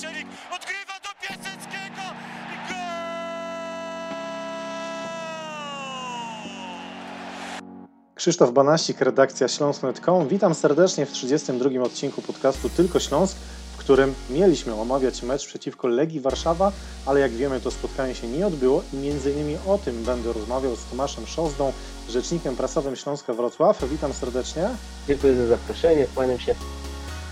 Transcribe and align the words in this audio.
Szczelik 0.00 0.26
odgrywa 0.56 0.94
do 1.02 1.08
Piaseckiego 1.26 2.02
i 2.52 2.68
gol! 2.68 2.76
Krzysztof 8.14 8.52
Banasik, 8.52 9.00
redakcja 9.00 9.48
śląsk.com. 9.48 10.28
Witam 10.28 10.54
serdecznie 10.54 11.06
w 11.06 11.12
32 11.12 11.82
odcinku 11.82 12.22
podcastu 12.22 12.68
Tylko 12.68 13.00
Śląsk, 13.00 13.36
w 13.72 13.76
którym 13.76 14.14
mieliśmy 14.30 14.74
omawiać 14.74 15.22
mecz 15.22 15.46
przeciwko 15.46 15.88
Legii 15.88 16.20
Warszawa, 16.20 16.72
ale 17.06 17.20
jak 17.20 17.32
wiemy 17.32 17.60
to 17.60 17.70
spotkanie 17.70 18.14
się 18.14 18.28
nie 18.28 18.46
odbyło 18.46 18.82
i 18.92 18.96
między 18.96 19.32
innymi 19.32 19.56
o 19.66 19.78
tym 19.78 20.04
będę 20.04 20.32
rozmawiał 20.32 20.76
z 20.76 20.84
Tomaszem 20.84 21.26
Szozdą, 21.26 21.72
rzecznikiem 22.08 22.56
prasowym 22.56 22.96
Śląska 22.96 23.32
Wrocław. 23.32 23.84
Witam 23.90 24.12
serdecznie. 24.12 24.68
Dziękuję 25.08 25.36
za 25.36 25.46
zaproszenie, 25.46 26.06
kłaniam 26.14 26.38
się. 26.38 26.54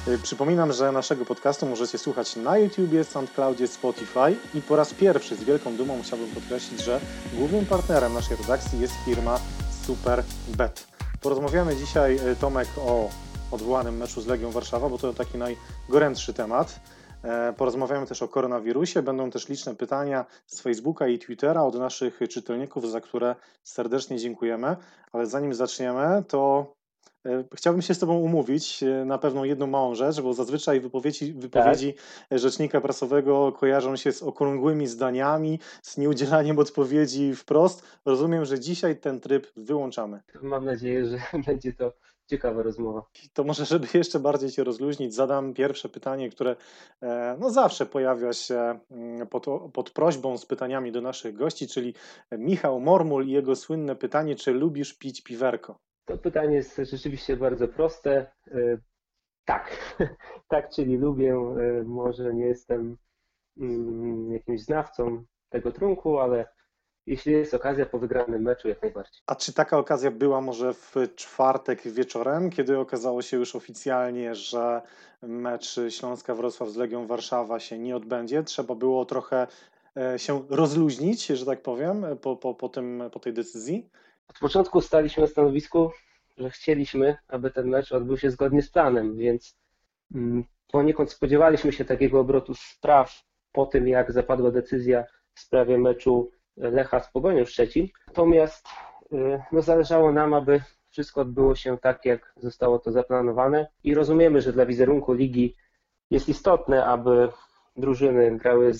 Y, 0.08 0.18
Przypominam, 0.18 0.72
że 0.72 0.92
naszego 0.92 1.24
podcastu 1.24 1.66
możecie 1.66 1.98
słuchać 1.98 2.36
na 2.36 2.58
YouTubie, 2.58 3.04
SoundCloudzie, 3.04 3.68
Spotify 3.68 4.36
i 4.54 4.62
po 4.62 4.76
raz 4.76 4.94
pierwszy 4.94 5.36
z 5.36 5.44
wielką 5.44 5.76
dumą 5.76 6.02
chciałbym 6.02 6.28
podkreślić, 6.28 6.80
że 6.80 7.00
głównym 7.34 7.66
partnerem 7.66 8.14
naszej 8.14 8.36
redakcji 8.36 8.80
jest 8.80 8.94
firma 9.04 9.40
SuperBet. 9.86 10.86
Porozmawiamy 11.20 11.76
dzisiaj, 11.76 12.16
y, 12.16 12.36
Tomek, 12.36 12.68
o 12.78 13.10
odwołanym 13.50 13.96
meczu 13.96 14.20
z 14.20 14.26
Legią 14.26 14.50
Warszawa, 14.50 14.88
bo 14.88 14.98
to 14.98 15.12
taki 15.12 15.38
najgorętszy 15.38 16.34
temat. 16.34 16.80
E, 17.24 17.52
Porozmawiamy 17.52 18.06
też 18.06 18.22
o 18.22 18.28
koronawirusie. 18.28 19.02
Będą 19.02 19.30
też 19.30 19.48
liczne 19.48 19.74
pytania 19.74 20.24
z 20.46 20.60
Facebooka 20.60 21.08
i 21.08 21.18
Twittera 21.18 21.62
od 21.62 21.74
naszych 21.74 22.20
czytelników, 22.28 22.90
za 22.90 23.00
które 23.00 23.36
serdecznie 23.62 24.18
dziękujemy. 24.18 24.76
Ale 25.12 25.26
zanim 25.26 25.54
zaczniemy, 25.54 26.24
to 26.28 26.66
Chciałbym 27.54 27.82
się 27.82 27.94
z 27.94 27.98
Tobą 27.98 28.18
umówić 28.18 28.82
e, 28.82 29.04
na 29.04 29.18
pewną 29.18 29.44
jedną 29.44 29.66
małą 29.66 29.94
rzecz, 29.94 30.20
bo 30.20 30.34
zazwyczaj 30.34 30.80
wypowiedzi, 30.80 31.32
wypowiedzi 31.32 31.94
rzecznika 32.30 32.80
prasowego 32.80 33.52
kojarzą 33.52 33.96
się 33.96 34.12
z 34.12 34.22
okrągłymi 34.22 34.86
zdaniami, 34.86 35.58
z 35.82 35.98
nieudzielaniem 35.98 36.58
odpowiedzi 36.58 37.34
wprost. 37.34 37.82
Rozumiem, 38.04 38.44
że 38.44 38.60
dzisiaj 38.60 38.96
ten 38.96 39.20
tryb 39.20 39.46
wyłączamy. 39.56 40.20
Mam 40.42 40.64
nadzieję, 40.64 41.06
że 41.06 41.18
będzie 41.46 41.72
to 41.72 41.92
ciekawa 42.26 42.62
rozmowa. 42.62 43.02
To 43.32 43.44
może, 43.44 43.64
żeby 43.64 43.86
jeszcze 43.94 44.20
bardziej 44.20 44.50
Cię 44.50 44.64
rozluźnić, 44.64 45.14
zadam 45.14 45.54
pierwsze 45.54 45.88
pytanie, 45.88 46.30
które 46.30 46.56
e, 47.02 47.36
no 47.40 47.50
zawsze 47.50 47.86
pojawia 47.86 48.32
się 48.32 48.78
mm, 48.90 49.26
pod, 49.26 49.46
pod 49.72 49.90
prośbą 49.90 50.38
z 50.38 50.46
pytaniami 50.46 50.92
do 50.92 51.00
naszych 51.00 51.34
gości, 51.34 51.68
czyli 51.68 51.94
Michał 52.32 52.80
Mormul 52.80 53.26
i 53.26 53.30
jego 53.30 53.56
słynne 53.56 53.96
pytanie, 53.96 54.36
czy 54.36 54.52
lubisz 54.52 54.94
pić 54.94 55.22
piwerko? 55.22 55.87
To 56.08 56.18
pytanie 56.18 56.56
jest 56.56 56.76
rzeczywiście 56.76 57.36
bardzo 57.36 57.68
proste. 57.68 58.26
E, 58.50 58.78
Tak, 59.44 59.96
tak, 60.48 60.70
czyli 60.70 60.96
lubię. 60.96 61.32
e, 61.32 61.82
Może 61.84 62.34
nie 62.34 62.46
jestem 62.46 62.96
mm, 63.60 64.32
jakimś 64.32 64.60
znawcą 64.62 65.24
tego 65.48 65.72
trunku, 65.72 66.18
ale 66.18 66.46
jeśli 67.06 67.32
jest 67.32 67.54
okazja 67.54 67.86
po 67.86 67.98
wygranym 67.98 68.42
meczu, 68.42 68.68
jak 68.68 68.82
najbardziej. 68.82 69.22
A 69.26 69.34
czy 69.34 69.52
taka 69.52 69.78
okazja 69.78 70.10
była 70.10 70.40
może 70.40 70.74
w 70.74 70.94
czwartek 71.16 71.82
wieczorem, 71.88 72.50
kiedy 72.50 72.78
okazało 72.78 73.22
się 73.22 73.36
już 73.36 73.56
oficjalnie, 73.56 74.34
że 74.34 74.82
mecz 75.22 75.80
Śląska 75.88 76.34
Wrocław 76.34 76.68
z 76.70 76.76
Legią 76.76 77.06
Warszawa 77.06 77.60
się 77.60 77.78
nie 77.78 77.96
odbędzie? 77.96 78.42
Trzeba 78.42 78.74
było 78.74 79.04
trochę 79.04 79.46
e, 79.96 80.18
się 80.18 80.42
rozluźnić, 80.50 81.26
że 81.26 81.46
tak 81.46 81.62
powiem, 81.62 82.06
po, 82.22 82.36
po, 82.36 82.54
po, 82.54 82.68
tym, 82.68 83.02
po 83.12 83.18
tej 83.20 83.32
decyzji? 83.32 83.90
Od 84.28 84.38
początku 84.38 84.80
staliśmy 84.80 85.20
na 85.20 85.26
stanowisku, 85.26 85.90
że 86.38 86.50
chcieliśmy, 86.50 87.16
aby 87.28 87.50
ten 87.50 87.68
mecz 87.68 87.92
odbył 87.92 88.16
się 88.16 88.30
zgodnie 88.30 88.62
z 88.62 88.70
planem, 88.70 89.16
więc 89.16 89.56
mm, 90.14 90.44
poniekąd 90.72 91.10
spodziewaliśmy 91.10 91.72
się 91.72 91.84
takiego 91.84 92.20
obrotu 92.20 92.54
spraw 92.54 93.22
po 93.52 93.66
tym, 93.66 93.88
jak 93.88 94.12
zapadła 94.12 94.50
decyzja 94.50 95.04
w 95.34 95.40
sprawie 95.40 95.78
meczu 95.78 96.30
Lecha 96.56 97.00
z 97.00 97.12
Pogonią 97.12 97.44
Szczecin. 97.44 97.88
Natomiast 98.06 98.66
y, 99.12 99.42
no, 99.52 99.62
zależało 99.62 100.12
nam, 100.12 100.34
aby 100.34 100.60
wszystko 100.90 101.20
odbyło 101.20 101.54
się 101.54 101.78
tak, 101.78 102.04
jak 102.04 102.32
zostało 102.36 102.78
to 102.78 102.92
zaplanowane 102.92 103.66
i 103.84 103.94
rozumiemy, 103.94 104.40
że 104.40 104.52
dla 104.52 104.66
wizerunku 104.66 105.12
ligi 105.12 105.56
jest 106.10 106.28
istotne, 106.28 106.84
aby 106.84 107.28
drużyny 107.76 108.38
grały 108.38 108.72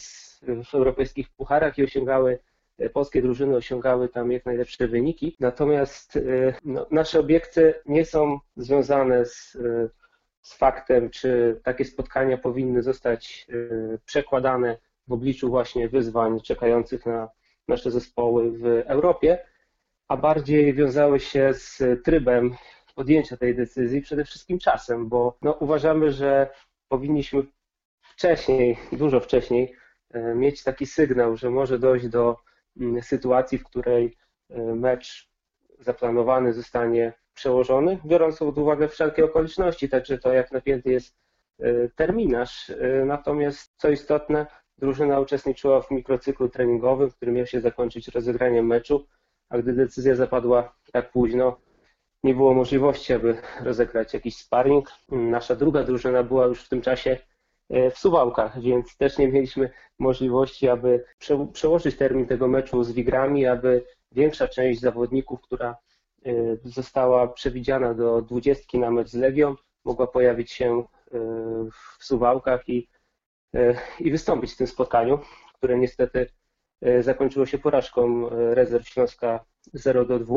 w 0.65 0.75
europejskich 0.75 1.29
pucharach 1.31 1.79
i 1.79 1.85
osiągały 1.85 2.39
polskie 2.93 3.23
drużyny 3.23 3.57
osiągały 3.57 4.09
tam 4.09 4.33
jak 4.33 4.47
najlepsze 4.47 4.89
wyniki. 4.89 5.37
Natomiast 5.41 6.17
y, 6.17 6.55
no, 6.65 6.87
nasze 6.91 7.21
obiekty 7.21 7.75
nie 7.87 8.05
są 8.05 8.39
związane 8.57 9.25
z, 9.25 9.55
y, 9.55 9.91
z 10.43 10.55
faktem, 10.55 11.11
czy 11.11 11.61
takie 11.65 11.85
spotkania 11.85 12.39
powinny 12.39 12.83
zostać 12.83 13.47
y, 13.51 13.99
przekładane 14.05 14.79
w 15.09 15.13
obliczu 15.13 15.49
właśnie 15.49 15.89
wyzwań 15.89 16.41
czekających 16.41 17.07
na 17.07 17.29
nasze 17.69 17.91
zespoły 17.91 18.51
w 18.51 18.65
Europie, 18.87 19.39
a 20.09 20.17
bardziej 20.17 20.75
wiązały 20.75 21.21
się 21.21 21.55
z 21.55 21.83
trybem 22.05 22.55
podjęcia 22.95 23.37
tej 23.37 23.55
decyzji, 23.57 24.03
przede 24.03 24.25
wszystkim 24.25 24.59
czasem, 24.59 25.09
bo 25.09 25.39
no, 25.43 25.53
uważamy, 25.53 26.13
że 26.13 26.51
powinniśmy 26.89 27.43
wcześniej, 28.01 28.79
dużo 28.93 29.21
wcześniej 29.21 29.75
mieć 30.35 30.63
taki 30.63 30.87
sygnał, 30.87 31.37
że 31.37 31.51
może 31.51 31.79
dojść 31.79 32.09
do 32.09 32.37
sytuacji, 33.03 33.59
w 33.59 33.65
której 33.65 34.17
e, 34.51 34.63
mecz 34.63 35.31
zaplanowany 35.79 36.53
zostanie 36.53 37.13
przełożony, 37.35 37.99
biorąc 38.07 38.39
pod 38.39 38.59
uwagę 38.59 38.89
wszelkie 38.89 39.25
okoliczności, 39.25 39.89
także 39.89 40.19
to 40.19 40.33
jak 40.33 40.53
napięty 40.53 40.91
jest 40.91 41.17
e, 41.61 41.89
terminarz. 41.89 42.71
E, 42.71 43.05
Natomiast 43.05 43.73
co 43.77 43.91
istotne, 43.91 44.47
drużyna 44.79 45.21
uczestniczyła 45.21 45.83
w 45.83 45.91
mikrocyklu 45.91 46.49
treningowym, 46.49 47.11
który 47.11 47.33
miał 47.33 47.47
się 47.47 47.61
zakończyć 47.61 48.09
rozegraniem 48.09 48.67
meczu, 48.67 49.07
a 49.49 49.59
gdy 49.59 49.73
decyzja 49.73 50.15
zapadła 50.15 50.75
tak 50.93 51.11
późno, 51.11 51.61
nie 52.23 52.35
było 52.35 52.55
możliwości, 52.55 53.13
aby 53.13 53.37
rozegrać 53.61 54.15
jakiś 54.15 54.37
sparring. 54.37 54.89
Nasza 55.09 55.57
druga 55.57 55.85
drużyna 55.85 56.23
była 56.23 56.47
już 56.47 56.65
w 56.65 56.69
tym 56.69 56.81
czasie 56.81 57.19
w 57.71 57.99
Suwałkach, 57.99 58.61
więc 58.61 58.97
też 58.97 59.19
nie 59.19 59.29
mieliśmy 59.29 59.71
możliwości, 59.99 60.69
aby 60.69 61.05
prze, 61.19 61.47
przełożyć 61.53 61.97
termin 61.97 62.27
tego 62.27 62.49
meczu 62.49 62.85
z 62.85 62.93
Wigrami, 62.93 63.47
aby 63.47 63.85
większa 64.13 64.49
część 64.49 64.81
zawodników, 64.81 65.41
która 65.41 65.77
y, 66.27 66.59
została 66.65 67.29
przewidziana 67.29 67.95
do 67.95 68.23
dwudziestki 68.23 68.79
na 68.79 68.91
mecz 68.91 69.09
z 69.09 69.15
Legią, 69.15 69.55
mogła 69.85 70.07
pojawić 70.07 70.53
się 70.53 70.81
y, 70.81 70.85
w 71.99 72.05
Suwałkach 72.05 72.69
i, 72.69 72.89
i 74.01 74.11
wystąpić 74.11 74.53
w 74.53 74.57
tym 74.57 74.67
spotkaniu, 74.67 75.19
które 75.55 75.79
niestety 75.79 76.27
zakończyło 77.01 77.47
się 77.47 77.59
porażką 77.59 78.29
rezerw 78.31 78.89
Śląska 78.89 79.45
0 79.73 80.05
do 80.05 80.19
2. 80.19 80.35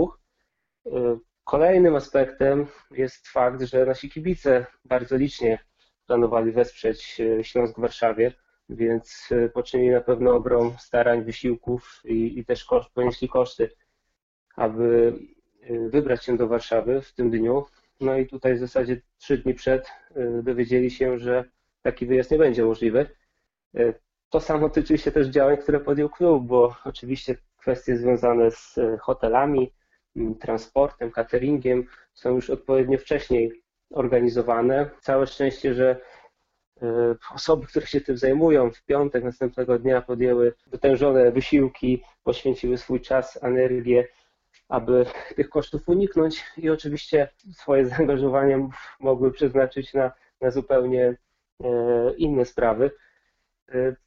Kolejnym 1.44 1.96
aspektem 1.96 2.68
jest 2.92 3.28
fakt, 3.28 3.62
że 3.62 3.86
nasi 3.86 4.10
kibice 4.10 4.66
bardzo 4.86 5.18
licznie 5.18 5.60
planowali 6.12 6.52
wesprzeć 6.52 7.22
Śląsk 7.42 7.78
w 7.78 7.82
Warszawie, 7.82 8.34
więc 8.70 9.30
poczynili 9.54 9.90
na 9.90 10.02
pewno 10.02 10.36
ogrom 10.36 10.74
starań, 10.80 11.24
wysiłków 11.24 12.02
i, 12.06 12.40
i 12.40 12.46
też 12.46 12.66
koszt, 12.66 12.90
ponieśli 12.94 13.30
koszty, 13.30 13.70
aby 14.56 15.14
wybrać 15.90 16.26
się 16.26 16.38
do 16.38 16.48
Warszawy 16.48 17.02
w 17.02 17.14
tym 17.14 17.32
dniu. 17.32 17.66
No 18.00 18.18
i 18.18 18.28
tutaj 18.28 18.56
w 18.56 18.60
zasadzie 18.60 19.02
trzy 19.18 19.38
dni 19.38 19.54
przed 19.54 19.88
dowiedzieli 20.44 20.92
się, 20.92 21.20
że 21.20 21.44
taki 21.82 22.06
wyjazd 22.06 22.32
nie 22.32 22.38
będzie 22.38 22.66
możliwy. 22.66 23.08
To 24.30 24.40
samo 24.40 24.70
tyczy 24.70 24.98
się 24.98 25.12
też 25.12 25.28
działań, 25.28 25.58
które 25.58 25.80
podjął 25.80 26.10
klub, 26.10 26.46
bo 26.46 26.76
oczywiście 26.86 27.36
kwestie 27.58 27.98
związane 27.98 28.52
z 28.52 28.80
hotelami, 29.02 29.74
transportem, 30.40 31.12
cateringiem 31.12 31.86
są 32.14 32.36
już 32.36 32.50
odpowiednio 32.50 32.98
wcześniej 32.98 33.61
organizowane. 33.92 34.90
Całe 35.02 35.28
szczęście, 35.28 35.74
że 35.74 36.02
osoby, 37.36 37.68
które 37.68 37.88
się 37.88 38.02
tym 38.02 38.18
zajmują, 38.18 38.72
w 38.72 38.84
piątek 38.84 39.24
następnego 39.24 39.80
dnia 39.80 40.02
podjęły 40.02 40.54
wytężone 40.68 41.32
wysiłki, 41.32 42.04
poświęciły 42.24 42.78
swój 42.78 43.02
czas, 43.02 43.44
energię, 43.44 44.08
aby 44.70 45.06
tych 45.36 45.50
kosztów 45.50 45.90
uniknąć 45.90 46.46
i 46.58 46.70
oczywiście 46.70 47.30
swoje 47.54 47.86
zaangażowanie 47.90 48.70
mogły 49.00 49.32
przeznaczyć 49.32 49.94
na, 49.94 50.12
na 50.42 50.52
zupełnie 50.52 51.18
inne 52.18 52.46
sprawy. 52.46 52.92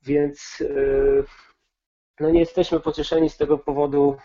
Więc 0.03 0.63
no 2.21 2.31
nie 2.31 2.41
jesteśmy 2.41 2.81
pocieszeni 2.81 3.31
z 3.31 3.37
tego 3.37 3.59
powodu, 3.59 4.17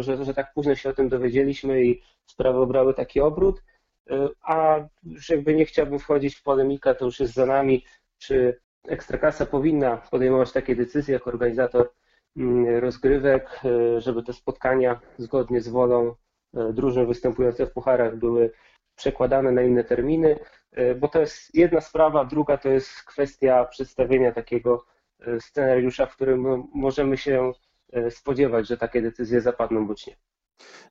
że, 0.00 0.24
że 0.24 0.34
tak 0.34 0.52
późno 0.54 0.74
się 0.74 0.90
o 0.90 0.92
tym 0.92 1.08
dowiedzieliśmy 1.08 1.84
i 1.84 2.02
sprawy 2.26 2.58
obrały 2.58 2.94
taki 2.94 3.20
obrót 3.20 3.62
a 4.42 4.80
już 5.02 5.28
jakby 5.28 5.54
nie 5.54 5.64
chciałbym 5.64 5.98
wchodzić 5.98 6.36
w 6.36 6.42
polemikę, 6.42 6.94
to 6.94 7.04
już 7.04 7.20
jest 7.20 7.34
za 7.34 7.46
nami, 7.46 7.84
czy 8.18 8.60
Ekstrakasa 8.88 9.46
powinna 9.46 9.96
podejmować 9.96 10.52
takie 10.52 10.76
decyzje 10.76 11.14
jako 11.14 11.30
organizator 11.30 11.92
rozgrywek, 12.80 13.60
żeby 13.98 14.22
te 14.22 14.32
spotkania 14.32 15.00
zgodnie 15.18 15.60
z 15.60 15.68
wolą 15.68 16.14
drużyn 16.52 17.06
występujących 17.06 17.68
w 17.68 17.72
pucharach 17.72 18.16
były 18.16 18.52
przekładane 18.96 19.52
na 19.52 19.62
inne 19.62 19.84
terminy, 19.84 20.38
bo 20.96 21.08
to 21.08 21.20
jest 21.20 21.54
jedna 21.54 21.80
sprawa, 21.80 22.24
druga 22.24 22.56
to 22.56 22.68
jest 22.68 23.02
kwestia 23.02 23.64
przedstawienia 23.64 24.32
takiego 24.32 24.84
scenariusza, 25.40 26.06
w 26.06 26.14
którym 26.14 26.68
możemy 26.74 27.16
się 27.16 27.52
spodziewać, 28.10 28.68
że 28.68 28.76
takie 28.76 29.02
decyzje 29.02 29.40
zapadną 29.40 29.86
bądź 29.86 30.06
nie. 30.06 30.16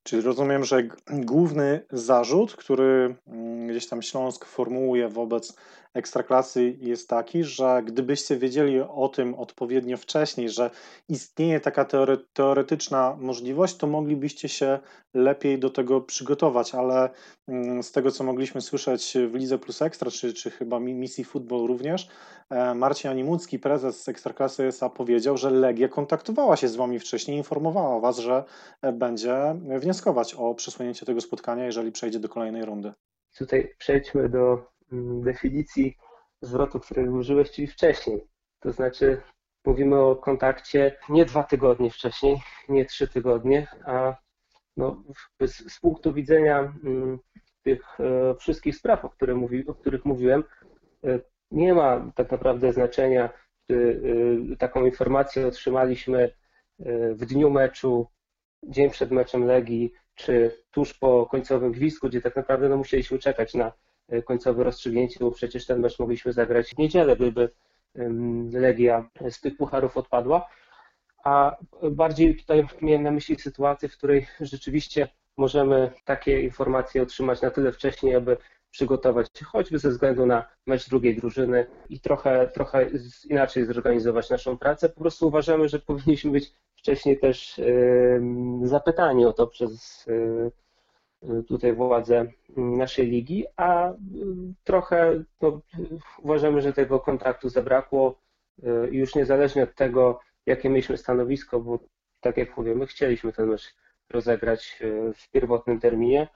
Czyli 0.04 0.22
rozumiem, 0.22 0.64
że 0.64 0.84
główny 1.10 1.86
zarzut, 1.92 2.56
który 2.56 3.16
mm, 3.28 3.68
gdzieś 3.68 3.88
tam 3.88 4.02
Śląsk 4.02 4.46
formułuje 4.46 5.08
wobec 5.10 5.56
ekstraklasy 5.94 6.76
jest 6.80 7.10
taki, 7.10 7.44
że 7.44 7.82
gdybyście 7.86 8.38
wiedzieli 8.38 8.80
o 8.80 9.10
tym 9.10 9.36
odpowiednio 9.36 9.98
wcześniej, 9.98 10.50
że 10.50 10.70
istnieje 11.10 11.60
taka 11.60 11.86
teore 11.86 12.18
teoretyczna 12.34 13.18
możliwość, 13.20 13.78
to 13.78 13.88
moglibyście 13.88 14.50
się 14.50 14.80
lepiej 15.14 15.60
do 15.60 15.70
tego 15.70 16.02
przygotować, 16.02 16.76
ale 16.76 17.10
mm, 17.48 17.84
z 17.84 17.92
tego, 17.92 18.12
co 18.12 18.24
mogliśmy 18.24 18.62
słyszeć 18.62 19.18
w 19.28 19.36
Lidze 19.36 19.58
Plus 19.58 19.82
Ekstra, 19.82 20.12
czy, 20.12 20.34
czy 20.34 20.52
chyba 20.52 20.80
misji 20.80 21.24
Football 21.24 21.68
również, 21.68 22.08
e, 22.50 22.76
Marcin 22.76 23.12
Animucki, 23.12 23.60
prezes 23.60 24.08
Ekstraklasy 24.08 24.64
SA 24.64 24.90
powiedział, 24.90 25.38
że 25.38 25.50
Legia 25.50 25.88
kontaktowała 25.88 26.58
się 26.58 26.68
z 26.68 26.76
wami 26.76 27.00
wcześniej, 27.00 27.38
informowała 27.38 28.00
was, 28.00 28.18
że 28.18 28.44
będzie 28.94 29.56
wnioskować 29.80 30.34
o 30.34 30.56
przesunięcie 30.56 31.06
tego 31.06 31.22
spotkania, 31.22 31.66
jeżeli 31.66 31.92
przejdzie 31.92 32.20
do 32.20 32.30
kolejnej 32.30 32.66
rundy. 32.66 32.94
Tutaj 33.38 33.76
przejdźmy 33.78 34.30
do 34.30 34.71
definicji 35.22 35.98
zwrotu, 36.42 36.80
którego 36.80 37.12
użyłeś, 37.12 37.52
czyli 37.52 37.68
wcześniej. 37.68 38.28
To 38.60 38.72
znaczy 38.72 39.22
mówimy 39.66 40.00
o 40.00 40.16
kontakcie 40.16 40.98
nie 41.10 41.26
dwa 41.26 41.44
tygodnie 41.44 41.92
wcześniej, 41.92 42.38
nie 42.70 42.86
trzy 42.86 43.08
tygodnie, 43.08 43.68
a 43.86 44.16
no, 44.78 45.04
z, 45.48 45.74
z 45.74 45.80
punktu 45.80 46.14
widzenia 46.14 46.74
mm, 46.84 47.20
tych 47.64 48.00
e, 48.00 48.36
wszystkich 48.36 48.76
spraw, 48.76 49.06
o, 49.06 49.10
które 49.10 49.36
mówi, 49.36 49.68
o 49.68 49.74
których 49.74 50.06
mówiłem, 50.06 50.44
e, 51.04 51.20
nie 51.52 51.74
ma 51.74 52.12
tak 52.16 52.32
naprawdę 52.32 52.74
znaczenia, 52.74 53.30
czy 53.68 54.02
e, 54.54 54.56
taką 54.56 54.86
informację 54.86 55.48
otrzymaliśmy 55.48 56.32
w 57.16 57.26
dniu 57.26 57.50
meczu, 57.50 58.08
dzień 58.64 58.90
przed 58.90 59.12
meczem 59.12 59.46
Legii, 59.46 59.94
czy 60.16 60.64
tuż 60.72 60.94
po 60.94 61.26
końcowym 61.26 61.72
gwizdku, 61.72 62.08
gdzie 62.08 62.22
tak 62.22 62.36
naprawdę 62.36 62.70
no, 62.70 62.78
musieliśmy 62.78 63.20
czekać 63.20 63.54
na 63.54 63.72
końcowe 64.26 64.64
rozstrzygnięcie, 64.64 65.18
bo 65.20 65.32
przecież 65.32 65.66
ten 65.66 65.80
mecz 65.80 66.00
mogliśmy 66.00 66.34
zagrać 66.34 66.70
w 66.70 66.78
niedzielę, 66.78 67.16
gdyby 67.16 67.50
Legia 68.54 69.10
z 69.30 69.42
tych 69.42 69.58
pucharów 69.58 69.98
odpadła. 69.98 70.48
A 71.24 71.58
bardziej 71.92 72.36
tutaj 72.36 72.68
miałem 72.82 73.04
na 73.04 73.12
myśli 73.12 73.36
sytuację, 73.36 73.90
w 73.90 73.98
której 73.98 74.28
rzeczywiście 74.40 75.08
możemy 75.38 75.92
takie 76.06 76.42
informacje 76.42 77.02
otrzymać 77.02 77.42
na 77.42 77.52
tyle 77.52 77.72
wcześniej, 77.72 78.16
aby 78.16 78.38
przygotować 78.72 79.28
się 79.38 79.46
choćby 79.46 79.80
ze 79.80 79.90
względu 79.90 80.26
na 80.26 80.46
mecz 80.68 80.90
drugiej 80.90 81.16
drużyny 81.16 81.66
i 81.90 82.00
trochę, 82.00 82.48
trochę 82.54 82.90
inaczej 83.30 83.66
zorganizować 83.66 84.30
naszą 84.30 84.58
pracę. 84.58 84.90
Po 84.90 85.02
prostu 85.02 85.28
uważamy, 85.28 85.70
że 85.70 85.80
powinniśmy 85.80 86.32
być 86.32 86.54
wcześniej 86.76 87.20
też 87.20 87.62
zapytani 88.64 89.26
o 89.26 89.34
to 89.34 89.48
przez 89.48 90.06
tutaj 91.48 91.74
władze 91.74 92.26
naszej 92.58 93.08
ligi, 93.08 93.46
a 93.56 93.92
y, 93.92 93.96
trochę 94.64 95.24
no, 95.42 95.62
uważamy, 96.20 96.62
że 96.62 96.74
tego 96.74 97.00
kontraktu 97.00 97.50
zabrakło 97.50 98.16
y, 98.60 98.66
już 98.92 99.16
niezależnie 99.16 99.64
od 99.64 99.76
tego, 99.76 100.20
jakie 100.46 100.70
mieliśmy 100.70 100.98
stanowisko, 100.98 101.60
bo 101.60 101.80
tak 102.20 102.38
jak 102.38 102.58
mówię, 102.58 102.76
my 102.76 102.88
chcieliśmy 102.88 103.34
ten 103.34 103.50
mecz 103.50 103.76
rozegrać 104.10 104.80
y, 104.82 105.14
w 105.14 105.30
pierwotnym 105.30 105.80
terminie. 105.80 106.28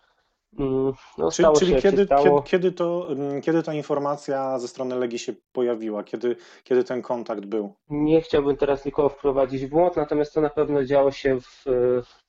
Mm, 0.60 0.94
no, 1.18 1.32
czyli, 1.32 1.48
czyli 1.60 1.76
kiedy, 1.82 2.08
kiedy, 2.08 2.30
kiedy, 2.46 2.72
to, 2.72 3.08
mm, 3.12 3.42
kiedy 3.42 3.64
ta 3.64 3.74
informacja 3.74 4.60
ze 4.60 4.68
strony 4.68 4.96
Legii 4.96 5.20
się 5.20 5.34
pojawiła? 5.52 6.04
Kiedy, 6.04 6.36
kiedy 6.64 6.84
ten 6.84 7.02
kontakt 7.02 7.46
był? 7.46 7.74
Nie 7.90 8.22
chciałbym 8.22 8.58
teraz 8.58 8.86
nikogo 8.86 9.10
wprowadzić 9.10 9.66
w 9.66 9.70
błąd, 9.70 9.96
natomiast 9.96 10.34
to 10.34 10.42
na 10.42 10.50
pewno 10.50 10.86
działo 10.86 11.12
się 11.12 11.42
w, 11.42 11.66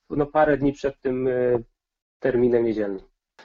no, 0.09 0.25
parę 0.25 0.57
dni 0.57 0.73
przed 0.73 0.99
tym 0.99 1.29
terminem 2.19 2.63
niedzielnym. 2.65 3.01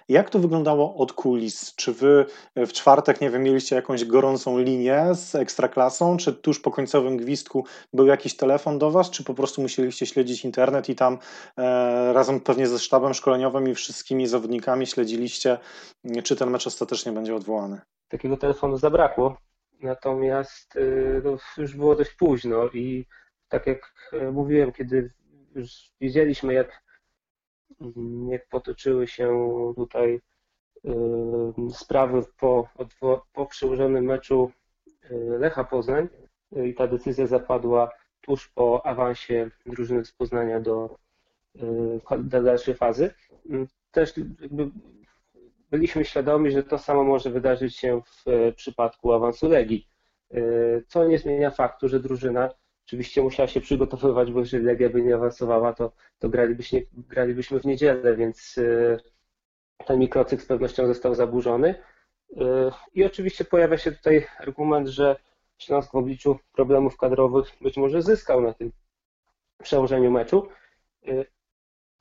Jak 0.08 0.30
to 0.30 0.38
wyglądało 0.38 0.96
od 0.96 1.12
kulis? 1.12 1.74
Czy 1.74 1.92
wy 1.92 2.26
w 2.56 2.72
czwartek, 2.72 3.20
nie 3.20 3.30
wiem, 3.30 3.42
mieliście 3.42 3.76
jakąś 3.76 4.04
gorącą 4.04 4.58
linię 4.58 5.06
z 5.14 5.34
ekstraklasą, 5.34 6.16
czy 6.16 6.32
tuż 6.32 6.60
po 6.60 6.70
końcowym 6.70 7.16
gwizdku 7.16 7.64
był 7.92 8.06
jakiś 8.06 8.36
telefon 8.36 8.78
do 8.78 8.90
was, 8.90 9.10
czy 9.10 9.24
po 9.24 9.34
prostu 9.34 9.62
musieliście 9.62 10.06
śledzić 10.06 10.44
internet 10.44 10.88
i 10.88 10.94
tam 10.94 11.18
e, 11.58 12.12
razem 12.12 12.40
pewnie 12.40 12.66
ze 12.66 12.78
sztabem 12.78 13.14
szkoleniowym 13.14 13.68
i 13.68 13.74
wszystkimi 13.74 14.26
zawodnikami 14.26 14.86
śledziliście, 14.86 15.58
czy 16.24 16.36
ten 16.36 16.50
mecz 16.50 16.66
ostatecznie 16.66 17.12
będzie 17.12 17.34
odwołany? 17.34 17.80
Takiego 18.08 18.36
telefonu 18.36 18.76
zabrakło, 18.76 19.36
natomiast 19.80 20.76
e, 20.76 20.80
no, 21.24 21.36
już 21.58 21.76
było 21.76 21.96
dość 21.96 22.10
późno 22.14 22.66
i 22.66 23.06
tak 23.48 23.66
jak 23.66 24.10
e, 24.12 24.30
mówiłem, 24.30 24.72
kiedy 24.72 25.10
już 25.54 25.70
wiedzieliśmy, 26.00 26.54
jak 26.54 26.82
jak 28.28 28.48
potoczyły 28.48 29.06
się 29.06 29.28
tutaj 29.76 30.20
y, 30.84 30.90
sprawy 31.74 32.22
po, 32.38 32.68
po 33.32 33.46
przełożonym 33.46 34.04
meczu 34.04 34.52
y, 35.10 35.38
Lecha 35.38 35.64
Poznań 35.64 36.08
y, 36.56 36.68
i 36.68 36.74
ta 36.74 36.86
decyzja 36.86 37.26
zapadła 37.26 37.90
tuż 38.20 38.48
po 38.48 38.86
awansie 38.86 39.50
drużyny 39.66 40.04
z 40.04 40.12
Poznania 40.12 40.60
do, 40.60 40.96
do 42.18 42.42
dalszej 42.42 42.74
fazy. 42.74 43.14
Też 43.90 44.14
byliśmy 45.70 46.04
świadomi, 46.04 46.50
że 46.50 46.62
to 46.62 46.78
samo 46.78 47.04
może 47.04 47.30
wydarzyć 47.30 47.76
się 47.76 48.00
w 48.02 48.52
przypadku 48.56 49.12
awansu 49.12 49.48
Legii, 49.48 49.88
co 50.86 51.04
nie 51.04 51.18
zmienia 51.18 51.50
faktu, 51.50 51.88
że 51.88 52.00
drużyna 52.00 52.50
Oczywiście 52.86 53.22
musiała 53.22 53.46
się 53.46 53.60
przygotowywać, 53.60 54.32
bo 54.32 54.40
jeżeli 54.40 54.64
Legia 54.64 54.88
by 54.88 55.02
nie 55.02 55.14
awansowała, 55.14 55.72
to, 55.72 55.92
to 56.18 56.28
gralibyśmy, 56.28 56.82
gralibyśmy 56.92 57.60
w 57.60 57.64
niedzielę, 57.64 58.16
więc 58.16 58.58
e, 58.58 59.84
ten 59.86 59.98
mikrocykl 59.98 60.42
z 60.42 60.46
pewnością 60.46 60.86
został 60.86 61.14
zaburzony. 61.14 61.74
E, 62.36 62.72
I 62.94 63.04
oczywiście 63.04 63.44
pojawia 63.44 63.78
się 63.78 63.92
tutaj 63.92 64.26
argument, 64.38 64.88
że 64.88 65.16
Śląsk 65.58 65.92
w 65.92 65.94
obliczu 65.94 66.38
problemów 66.52 66.96
kadrowych 66.96 67.46
być 67.60 67.76
może 67.76 68.02
zyskał 68.02 68.40
na 68.40 68.54
tym 68.54 68.72
przełożeniu 69.62 70.10
meczu, 70.10 70.48
e, 71.06 71.24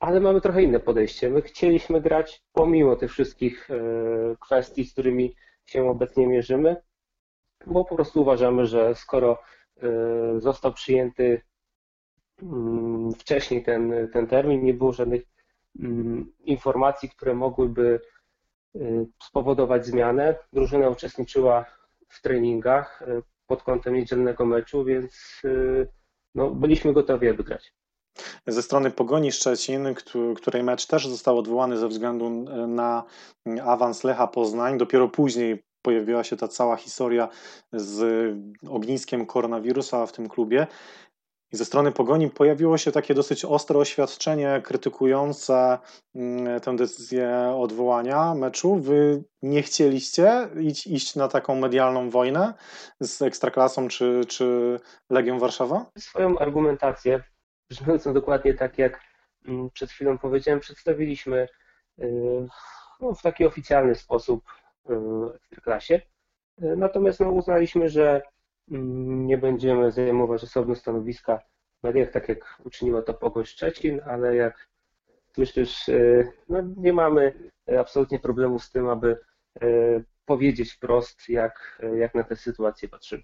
ale 0.00 0.20
mamy 0.20 0.40
trochę 0.40 0.62
inne 0.62 0.80
podejście. 0.80 1.30
My 1.30 1.42
chcieliśmy 1.42 2.00
grać 2.00 2.42
pomimo 2.52 2.96
tych 2.96 3.12
wszystkich 3.12 3.68
kwestii, 4.40 4.84
z 4.84 4.92
którymi 4.92 5.34
się 5.66 5.90
obecnie 5.90 6.26
mierzymy, 6.26 6.76
bo 7.66 7.84
po 7.84 7.94
prostu 7.94 8.22
uważamy, 8.22 8.66
że 8.66 8.94
skoro 8.94 9.38
został 10.38 10.72
przyjęty 10.72 11.40
mm, 12.42 13.12
wcześniej 13.12 13.62
ten, 13.62 14.08
ten 14.12 14.26
termin, 14.26 14.64
nie 14.64 14.74
było 14.74 14.92
żadnych 14.92 15.22
mm, 15.80 16.32
informacji, 16.44 17.08
które 17.08 17.34
mogłyby 17.34 18.00
e, 18.74 18.78
spowodować 19.22 19.86
zmianę. 19.86 20.34
Drużyna 20.52 20.88
uczestniczyła 20.88 21.64
w 22.08 22.22
treningach 22.22 23.02
e, 23.02 23.22
pod 23.46 23.62
kątem 23.62 23.94
niedzielnego 23.94 24.46
meczu, 24.46 24.84
więc 24.84 25.42
no, 26.34 26.50
byliśmy 26.50 26.92
gotowi, 26.92 27.28
aby 27.28 27.44
grać. 27.44 27.74
Ze 28.46 28.62
strony 28.62 28.90
Pogoni 28.90 29.32
Szczecin, 29.32 29.94
której 30.36 30.62
mecz 30.62 30.86
też 30.86 31.08
został 31.08 31.38
odwołany 31.38 31.76
ze 31.78 31.88
względu 31.88 32.30
na 32.66 33.04
awans 33.64 34.04
Lecha 34.04 34.26
Poznań, 34.26 34.78
dopiero 34.78 35.08
później 35.08 35.62
pojawiła 35.82 36.24
się 36.24 36.36
ta 36.36 36.48
cała 36.48 36.76
historia 36.76 37.28
z 37.72 38.34
ogniskiem 38.68 39.26
koronawirusa 39.26 40.06
w 40.06 40.12
tym 40.12 40.28
klubie. 40.28 40.66
I 41.52 41.56
ze 41.56 41.64
strony 41.64 41.92
Pogoni 41.92 42.30
pojawiło 42.30 42.78
się 42.78 42.92
takie 42.92 43.14
dosyć 43.14 43.44
ostre 43.44 43.78
oświadczenie 43.78 44.60
krytykujące 44.64 45.78
mm, 46.14 46.60
tę 46.60 46.76
decyzję 46.76 47.54
odwołania 47.56 48.34
meczu. 48.34 48.76
Wy 48.76 49.24
nie 49.42 49.62
chcieliście 49.62 50.48
iść, 50.86 51.16
na 51.16 51.28
taką 51.28 51.54
medialną 51.54 52.10
wojnę 52.10 52.54
z 53.00 53.22
Ekstraklasą 53.22 53.88
czy, 53.88 54.20
czy 54.28 54.76
Legią 55.10 55.38
Warszawa? 55.38 55.86
Swoją 55.98 56.38
argumentację, 56.38 57.22
brzmiącą 57.70 58.14
dokładnie 58.14 58.54
tak 58.54 58.78
jak 58.78 59.00
mm, 59.48 59.70
przed 59.70 59.90
chwilą 59.90 60.18
powiedziałem, 60.18 60.60
przedstawiliśmy 60.60 61.48
y, 61.98 62.46
no, 63.00 63.14
w 63.14 63.22
taki 63.22 63.46
oficjalny 63.46 63.94
sposób 63.94 64.44
Ekstraklasie. 65.34 66.00
Natomiast 66.58 67.20
no, 67.20 67.30
uznaliśmy, 67.30 67.88
że 67.88 68.22
mm, 68.70 69.26
nie 69.26 69.38
będziemy 69.38 69.92
zajmować 69.92 70.44
osobno 70.44 70.74
stanowiska 70.74 71.38
w 71.80 71.82
mediach, 71.82 72.10
tak 72.10 72.28
jak 72.28 72.60
uczyniła 72.64 73.02
to 73.02 73.14
Pogoń 73.14 73.44
Szczecin, 73.44 74.00
ale 74.06 74.36
jak 74.36 74.68
słyszysz, 75.34 75.88
e, 75.88 76.32
no, 76.48 76.62
nie 76.76 76.92
mamy 76.92 77.50
absolutnie 77.78 78.18
problemu 78.18 78.58
z 78.58 78.70
tym, 78.70 78.88
aby 78.88 79.16
e, 79.62 79.66
powiedzieć 80.24 80.72
wprost, 80.72 81.28
jak, 81.28 81.82
jak 81.94 82.14
na 82.14 82.24
tę 82.24 82.36
sytuację 82.36 82.88
patrzymy. 82.88 83.22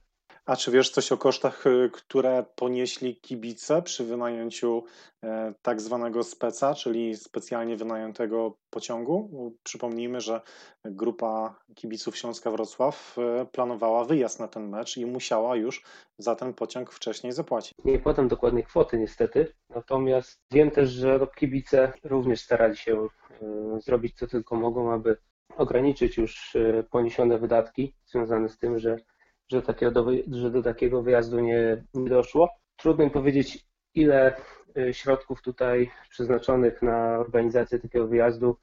A 0.48 0.56
czy 0.56 0.70
wiesz 0.70 0.90
coś 0.90 1.12
o 1.12 1.16
kosztach, 1.16 1.66
y, 1.66 1.90
które 1.92 2.44
ponieśli 2.56 3.16
kibice 3.20 3.82
przy 3.82 4.04
wynajęciu 4.04 4.84
e, 5.24 5.54
tak 5.62 5.80
zwanego 5.80 6.22
speca, 6.22 6.74
czyli 6.74 7.16
specjalnie 7.16 7.76
wynajętego 7.76 8.56
pociągu? 8.70 9.30
Przypomnijmy, 9.62 10.20
że 10.20 10.40
grupa 10.84 11.58
kibiców 11.74 12.16
Śląska 12.16 12.50
Wrocław 12.50 13.16
e, 13.18 13.46
planowała 13.46 14.04
wyjazd 14.04 14.40
na 14.40 14.48
ten 14.48 14.68
mecz 14.68 14.96
i 14.96 15.06
musiała 15.06 15.56
już 15.56 15.82
za 16.18 16.36
ten 16.36 16.54
pociąg 16.54 16.92
wcześniej 16.92 17.32
zapłacić. 17.32 17.74
Nie 17.84 17.98
podam 17.98 18.28
dokładnej 18.28 18.64
kwoty 18.64 18.98
niestety, 18.98 19.54
natomiast 19.70 20.40
wiem 20.52 20.70
też, 20.70 20.90
że 20.90 21.26
kibice 21.36 21.92
również 22.04 22.40
starali 22.40 22.76
się 22.76 23.08
e, 23.42 23.80
zrobić 23.80 24.16
co 24.16 24.26
tylko 24.26 24.56
mogą, 24.56 24.92
aby 24.92 25.16
ograniczyć 25.56 26.16
już 26.16 26.56
poniesione 26.90 27.38
wydatki 27.38 27.94
związane 28.06 28.48
z 28.48 28.58
tym, 28.58 28.78
że 28.78 28.96
że, 29.48 29.62
takiego 29.62 29.92
do, 29.92 30.10
że 30.30 30.50
do 30.50 30.62
takiego 30.62 31.02
wyjazdu 31.02 31.40
nie, 31.40 31.84
nie 31.94 32.10
doszło. 32.10 32.48
Trudno 32.76 33.04
mi 33.04 33.10
powiedzieć, 33.10 33.66
ile 33.94 34.36
y, 34.78 34.94
środków 34.94 35.42
tutaj 35.42 35.90
przeznaczonych 36.10 36.82
na 36.82 37.18
organizację 37.18 37.78
takiego 37.78 38.06
wyjazdu 38.06 38.56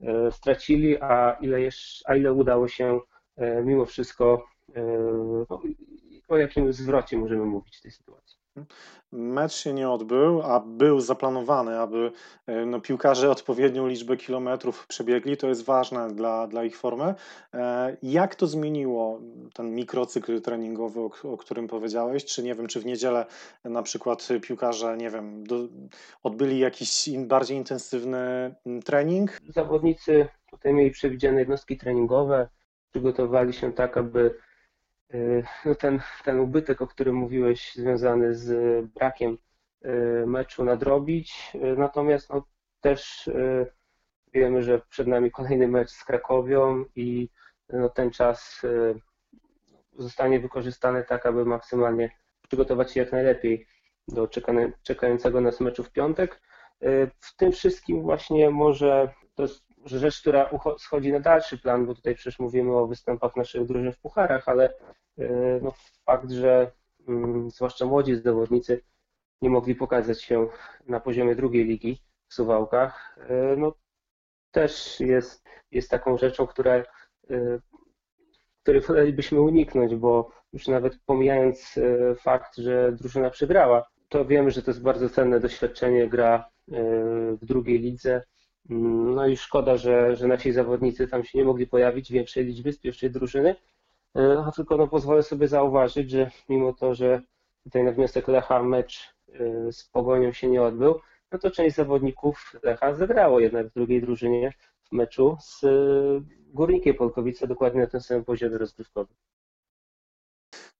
y, 0.00 0.06
stracili, 0.30 1.00
a 1.00 1.38
ile, 1.40 1.60
jeszcze, 1.60 2.10
a 2.10 2.16
ile 2.16 2.32
udało 2.32 2.68
się 2.68 3.00
y, 3.38 3.62
mimo 3.64 3.84
wszystko, 3.84 4.44
no, 5.50 5.60
o 6.28 6.36
jakim 6.36 6.72
zwrocie 6.72 7.16
możemy 7.18 7.44
mówić 7.44 7.78
w 7.78 7.82
tej 7.82 7.90
sytuacji. 7.90 8.37
Mecz 9.12 9.52
się 9.52 9.72
nie 9.72 9.90
odbył, 9.90 10.42
a 10.42 10.60
był 10.60 11.00
zaplanowany, 11.00 11.78
aby 11.78 12.12
e, 12.46 12.66
no, 12.66 12.80
piłkarze 12.80 13.30
odpowiednią 13.30 13.86
liczbę 13.86 14.16
kilometrów 14.16 14.86
przebiegli. 14.86 15.36
To 15.36 15.48
jest 15.48 15.64
ważne 15.64 16.08
dla, 16.08 16.46
dla 16.46 16.64
ich 16.64 16.76
formy. 16.76 17.14
E, 17.54 17.96
jak 18.02 18.34
to 18.34 18.46
zmieniło 18.46 19.20
ten 19.54 19.74
mikrocykl 19.74 20.40
treningowy, 20.40 21.00
o, 21.00 21.10
o 21.32 21.36
którym 21.36 21.68
powiedziałeś? 21.68 22.24
Czy 22.24 22.42
nie 22.42 22.54
wiem, 22.54 22.66
czy 22.66 22.80
w 22.80 22.86
niedzielę 22.86 23.26
na 23.64 23.82
przykład 23.82 24.28
piłkarze, 24.42 24.96
nie 24.96 25.10
wiem, 25.10 25.44
do, 25.44 25.56
odbyli 26.22 26.58
jakiś 26.58 27.10
bardziej 27.18 27.56
intensywny 27.56 28.54
trening? 28.84 29.38
Zawodnicy 29.48 30.28
tutaj 30.50 30.74
mieli 30.74 30.90
przewidziane 30.90 31.38
jednostki 31.38 31.76
treningowe, 31.76 32.48
przygotowali 32.90 33.52
się 33.52 33.72
tak, 33.72 33.96
aby 33.96 34.34
no 35.64 35.74
ten, 35.74 36.00
ten 36.24 36.40
ubytek, 36.40 36.82
o 36.82 36.86
którym 36.86 37.14
mówiłeś, 37.14 37.74
związany 37.74 38.34
z 38.34 38.86
brakiem 38.86 39.38
y, 39.84 40.26
meczu 40.26 40.64
nadrobić. 40.64 41.52
Y, 41.54 41.76
natomiast 41.76 42.30
no, 42.30 42.44
też 42.80 43.30
wiemy, 44.32 44.62
że 44.62 44.80
przed 44.90 45.06
nami 45.06 45.30
kolejny 45.30 45.68
mecz 45.68 45.90
z 45.90 46.04
Krakowią 46.04 46.84
i 46.96 47.28
no, 47.68 47.88
ten 47.88 48.10
czas 48.10 48.62
zostanie 49.98 50.40
wykorzystany 50.40 51.04
tak, 51.04 51.26
aby 51.26 51.44
maksymalnie 51.44 52.10
przygotować 52.48 52.92
się 52.92 53.00
jak 53.00 53.12
najlepiej 53.12 53.66
do 54.08 54.28
czekającego 54.82 55.40
nas 55.40 55.60
meczu 55.60 55.84
w 55.84 55.92
piątek. 55.92 56.40
W 57.20 57.36
tym 57.36 57.52
wszystkim 57.52 58.02
właśnie 58.02 58.50
może 58.50 59.14
to 59.34 59.42
jest 59.42 59.67
rzecz, 59.90 60.20
która 60.20 60.50
schodzi 60.78 61.12
na 61.12 61.20
dalszy 61.20 61.58
plan, 61.58 61.86
bo 61.86 61.94
tutaj 61.94 62.14
przecież 62.14 62.38
mówimy 62.38 62.76
o 62.76 62.86
występach 62.86 63.36
naszych 63.36 63.66
drużyn 63.66 63.92
w 63.92 63.98
pucharach, 63.98 64.48
ale 64.48 64.74
e, 65.18 65.28
no, 65.62 65.72
fakt, 66.06 66.30
że 66.30 66.70
mm, 67.08 67.50
zwłaszcza 67.50 67.86
młodzi 67.86 68.16
zawodnicy 68.16 68.80
nie 69.42 69.50
mogli 69.50 69.74
pokazać 69.74 70.22
się 70.22 70.48
na 70.86 71.00
poziomie 71.00 71.34
drugiej 71.34 71.64
ligi 71.64 72.02
w 72.28 72.34
Suwałkach, 72.34 73.18
e, 73.28 73.56
no, 73.56 73.74
też 74.50 75.00
jest, 75.00 75.44
jest 75.70 75.90
taką 75.90 76.18
rzeczą, 76.18 76.46
która, 76.46 76.74
e, 76.74 76.84
której 78.62 78.80
wolelibyśmy 78.80 79.40
uniknąć, 79.40 79.94
bo 79.94 80.30
już 80.52 80.68
nawet 80.68 80.98
pomijając 81.06 81.78
fakt, 82.20 82.56
że 82.56 82.92
drużyna 82.92 83.30
przegrała, 83.30 83.88
to 84.08 84.24
wiemy, 84.24 84.50
że 84.50 84.62
to 84.62 84.70
jest 84.70 84.82
bardzo 84.82 85.08
cenne 85.08 85.40
doświadczenie 85.40 86.08
gra 86.08 86.50
w 87.40 87.44
drugiej 87.46 87.78
lidze 87.78 88.22
no 88.68 89.26
i 89.26 89.36
szkoda, 89.36 89.76
że, 89.76 90.16
że 90.16 90.28
nasi 90.28 90.52
zawodnicy 90.52 91.08
tam 91.08 91.24
się 91.24 91.38
nie 91.38 91.44
mogli 91.44 91.66
pojawić 91.66 92.08
w 92.08 92.12
większej 92.12 92.44
liczbie 92.44 92.72
z 92.72 92.78
pierwszej 92.78 93.10
drużyny. 93.10 93.56
E, 94.16 94.44
a 94.46 94.52
tylko 94.52 94.76
no, 94.76 94.88
pozwolę 94.88 95.22
sobie 95.22 95.48
zauważyć, 95.48 96.10
że 96.10 96.30
mimo 96.48 96.72
to, 96.72 96.94
że 96.94 97.22
tutaj 97.64 97.84
na 97.84 97.92
wniosek 97.92 98.28
Lecha 98.28 98.62
mecz 98.62 99.14
e, 99.28 99.72
z 99.72 99.84
Pogonią 99.84 100.32
się 100.32 100.48
nie 100.48 100.62
odbył, 100.62 101.00
no 101.32 101.38
to 101.38 101.50
część 101.50 101.76
zawodników 101.76 102.52
Lecha 102.62 102.94
zagrało 102.94 103.40
jednak 103.40 103.68
w 103.68 103.74
drugiej 103.74 104.00
drużynie 104.00 104.52
w 104.82 104.92
meczu 104.92 105.36
z 105.40 105.64
e, 105.64 105.68
Górnikiem 106.54 106.94
Polkowice, 106.94 107.46
dokładnie 107.46 107.80
na 107.80 107.86
tym 107.86 108.00
samym 108.00 108.24
poziomie 108.24 108.58
rozgrywkowym. 108.58 109.16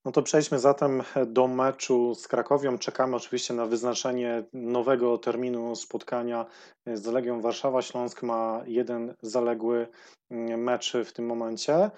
No 0.09 0.12
to 0.12 0.23
przejdźmy 0.23 0.59
zatem 0.59 1.03
do 1.27 1.49
meczu 1.49 2.15
z 2.15 2.29
Krakowią. 2.29 2.79
Czekamy 2.79 3.17
oczywiście 3.17 3.55
na 3.55 3.67
wyznaczenie 3.67 4.45
nowego 4.53 5.19
terminu 5.19 5.77
spotkania 5.77 6.47
z 6.87 7.07
Legią 7.07 7.41
Warszawa. 7.41 7.83
Śląsk 7.83 8.23
ma 8.23 8.62
jeden 8.67 9.15
zaległy 9.23 9.88
mm, 10.31 10.62
mecz 10.62 10.93
w 11.05 11.12
tym 11.12 11.27
momencie. 11.27 11.91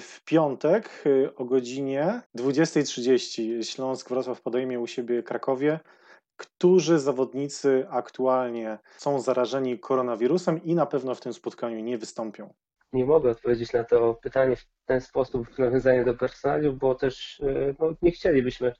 W 0.00 0.20
piątek 0.24 1.04
o 1.36 1.44
godzinie 1.44 2.22
20.30 2.38 3.62
Śląsk 3.62 4.08
Wrocław 4.08 4.40
podejmie 4.40 4.80
u 4.80 4.86
siebie 4.86 5.22
Krakowie. 5.22 5.80
Którzy 6.36 6.98
zawodnicy 6.98 7.86
aktualnie 7.90 8.78
są 8.98 9.20
zarażeni 9.20 9.78
koronawirusem 9.78 10.64
i 10.64 10.74
na 10.74 10.86
pewno 10.86 11.14
w 11.14 11.20
tym 11.20 11.32
spotkaniu 11.32 11.80
nie 11.80 11.98
wystąpią? 11.98 12.54
Nie 12.92 13.04
mogę 13.04 13.30
odpowiedzieć 13.30 13.72
na 13.72 13.84
to 13.84 14.14
pytanie 14.14 14.56
w 14.56 14.66
ten 14.84 15.00
sposób 15.00 15.48
w 15.48 15.58
nawiązaniu 15.58 16.04
do 16.04 16.14
personaliów, 16.14 16.78
bo 16.78 16.94
też 16.94 17.40
e, 17.40 17.74
no, 17.80 17.92
nie 18.02 18.10
chcielibyśmy 18.10 18.72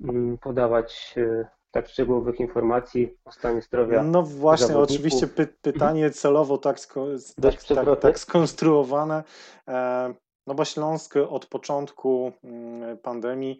mm, 0.00 0.38
podawać 0.38 1.14
e, 1.16 1.48
tak 1.70 1.88
szczegółowych 1.88 2.40
informacji 2.40 3.18
o 3.24 3.32
stanie 3.32 3.62
zdrowia. 3.62 4.02
No 4.02 4.22
właśnie, 4.22 4.76
oczywiście 4.76 5.26
py 5.26 5.46
pytanie 5.46 6.10
celowo 6.10 6.58
tak, 6.58 6.80
sko 6.80 7.06
tak, 7.42 7.62
tak, 7.62 8.00
tak 8.00 8.18
skonstruowane. 8.18 9.24
E, 9.68 10.14
no 10.46 10.54
bo 10.54 10.64
Śląsk 10.64 11.14
od 11.16 11.46
początku 11.46 12.32
mm, 12.44 12.98
pandemii, 12.98 13.58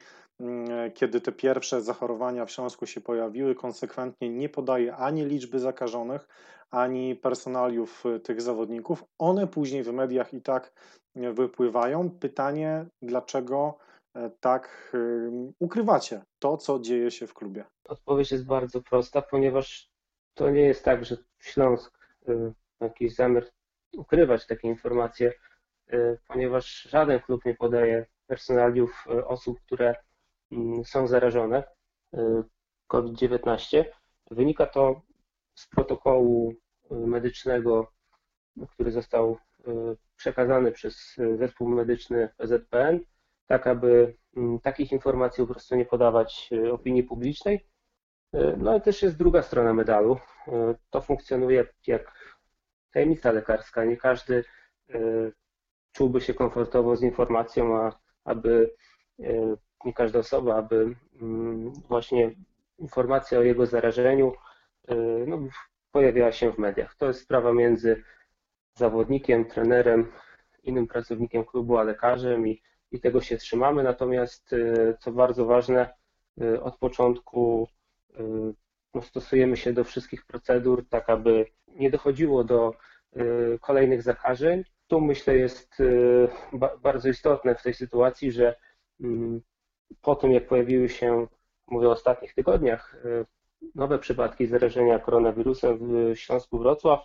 kiedy 0.94 1.20
te 1.20 1.32
pierwsze 1.32 1.82
zachorowania 1.82 2.46
w 2.46 2.50
Śląsku 2.50 2.86
się 2.86 3.00
pojawiły, 3.00 3.54
konsekwentnie 3.54 4.30
nie 4.30 4.48
podaje 4.48 4.96
ani 4.96 5.24
liczby 5.24 5.58
zakażonych, 5.58 6.28
ani 6.72 7.16
personaliów 7.16 8.06
y, 8.06 8.20
tych 8.20 8.42
zawodników. 8.42 9.04
One 9.18 9.46
później 9.46 9.82
w 9.82 9.92
mediach 9.92 10.34
i 10.34 10.42
tak 10.42 10.72
y, 11.16 11.32
wypływają. 11.32 12.10
Pytanie, 12.10 12.86
dlaczego 13.02 13.78
e, 14.14 14.30
tak 14.40 14.92
ukrywacie 15.58 16.22
to, 16.38 16.56
co 16.56 16.78
dzieje 16.78 17.10
się 17.10 17.26
w 17.26 17.34
klubie? 17.34 17.64
Odpowiedź 17.84 18.32
jest 18.32 18.46
bardzo 18.46 18.82
prosta, 18.82 19.22
ponieważ 19.22 19.88
to 20.34 20.50
nie 20.50 20.60
jest 20.60 20.84
tak, 20.84 21.04
że 21.04 21.16
Śląsk 21.38 21.98
ma 22.80 22.86
jakiś 22.86 23.14
zamiar 23.14 23.44
ukrywać 23.96 24.46
takie 24.46 24.68
informacje, 24.68 25.32
ponieważ 26.28 26.82
żaden 26.82 27.20
klub 27.20 27.44
nie 27.44 27.54
podaje 27.54 28.06
personaliów 28.26 29.04
osób, 29.26 29.60
które 29.60 29.86
mm, 29.88 30.02
są 30.84 31.06
zarażone 31.06 31.64
COVID-19. 32.86 33.84
Wynika 34.30 34.66
to 34.66 35.02
z 35.54 35.68
protokołu 35.68 36.54
medycznego, 36.90 37.92
który 38.70 38.92
został 38.92 39.38
e, 39.66 39.72
przekazany 40.16 40.72
przez 40.72 41.16
zespół 41.38 41.68
medyczny 41.68 42.28
PZPN, 42.36 43.00
tak 43.46 43.66
aby 43.66 44.16
mm, 44.36 44.60
takich 44.60 44.92
informacji 44.92 45.46
po 45.46 45.52
prostu 45.52 45.76
nie 45.76 45.84
podawać 45.84 46.50
opinii 46.72 47.02
publicznej. 47.02 47.66
No 48.56 48.76
i 48.76 48.80
też 48.80 49.02
jest 49.02 49.16
druga 49.16 49.42
strona 49.42 49.74
medalu. 49.74 50.18
To 50.90 51.00
funkcjonuje 51.00 51.66
jak 51.86 52.34
tajemnica 52.92 53.32
lekarska. 53.32 53.84
Nie 53.84 53.96
każdy 53.96 54.44
czułby 55.92 56.20
się 56.20 56.34
komfortowo 56.34 56.96
z 56.96 57.02
informacją, 57.02 57.76
a 57.76 57.98
aby 58.24 58.74
nie 59.84 59.92
każda 59.92 60.18
osoba, 60.18 60.56
aby 60.56 60.94
mm, 61.22 61.72
właśnie 61.88 62.34
informacja 62.78 63.38
o 63.38 63.42
jego 63.42 63.66
zarażeniu 63.66 64.32
no, 65.26 65.38
pojawiała 65.92 66.32
się 66.32 66.52
w 66.52 66.58
mediach. 66.58 66.94
To 66.94 67.06
jest 67.06 67.20
sprawa 67.20 67.52
między 67.52 68.02
zawodnikiem, 68.74 69.44
trenerem, 69.44 70.12
innym 70.62 70.86
pracownikiem 70.86 71.44
klubu, 71.44 71.78
a 71.78 71.82
lekarzem 71.82 72.48
i, 72.48 72.62
i 72.90 73.00
tego 73.00 73.20
się 73.20 73.36
trzymamy. 73.36 73.82
Natomiast, 73.82 74.52
y, 74.52 74.96
co 75.00 75.12
bardzo 75.12 75.46
ważne, 75.46 75.94
y, 76.42 76.62
od 76.62 76.78
początku 76.78 77.68
y, 78.10 78.22
no, 78.94 79.02
stosujemy 79.02 79.56
się 79.56 79.72
do 79.72 79.84
wszystkich 79.84 80.26
procedur, 80.26 80.88
tak 80.88 81.10
aby 81.10 81.46
nie 81.68 81.90
dochodziło 81.90 82.44
do 82.44 82.74
kolejnych 83.60 84.02
zakażeń. 84.02 84.64
Tu 84.86 85.00
myślę 85.00 85.36
jest 85.36 85.74
bardzo 86.82 87.08
istotne 87.08 87.54
w 87.54 87.62
tej 87.62 87.74
sytuacji, 87.74 88.32
że 88.32 88.56
mm, 89.00 89.40
po 90.02 90.16
tym 90.16 90.32
jak 90.32 90.46
pojawiły 90.46 90.88
się, 90.88 91.26
mówię 91.66 91.88
o 91.88 91.92
ostatnich 91.92 92.34
tygodniach, 92.34 92.96
nowe 93.74 93.98
przypadki 93.98 94.46
zarażenia 94.46 94.98
koronawirusem 94.98 95.78
w 96.14 96.18
Śląsku 96.18 96.58
Wrocław. 96.58 97.00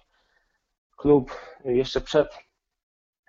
Klub 0.98 1.32
jeszcze 1.65 2.01
przed 2.01 2.27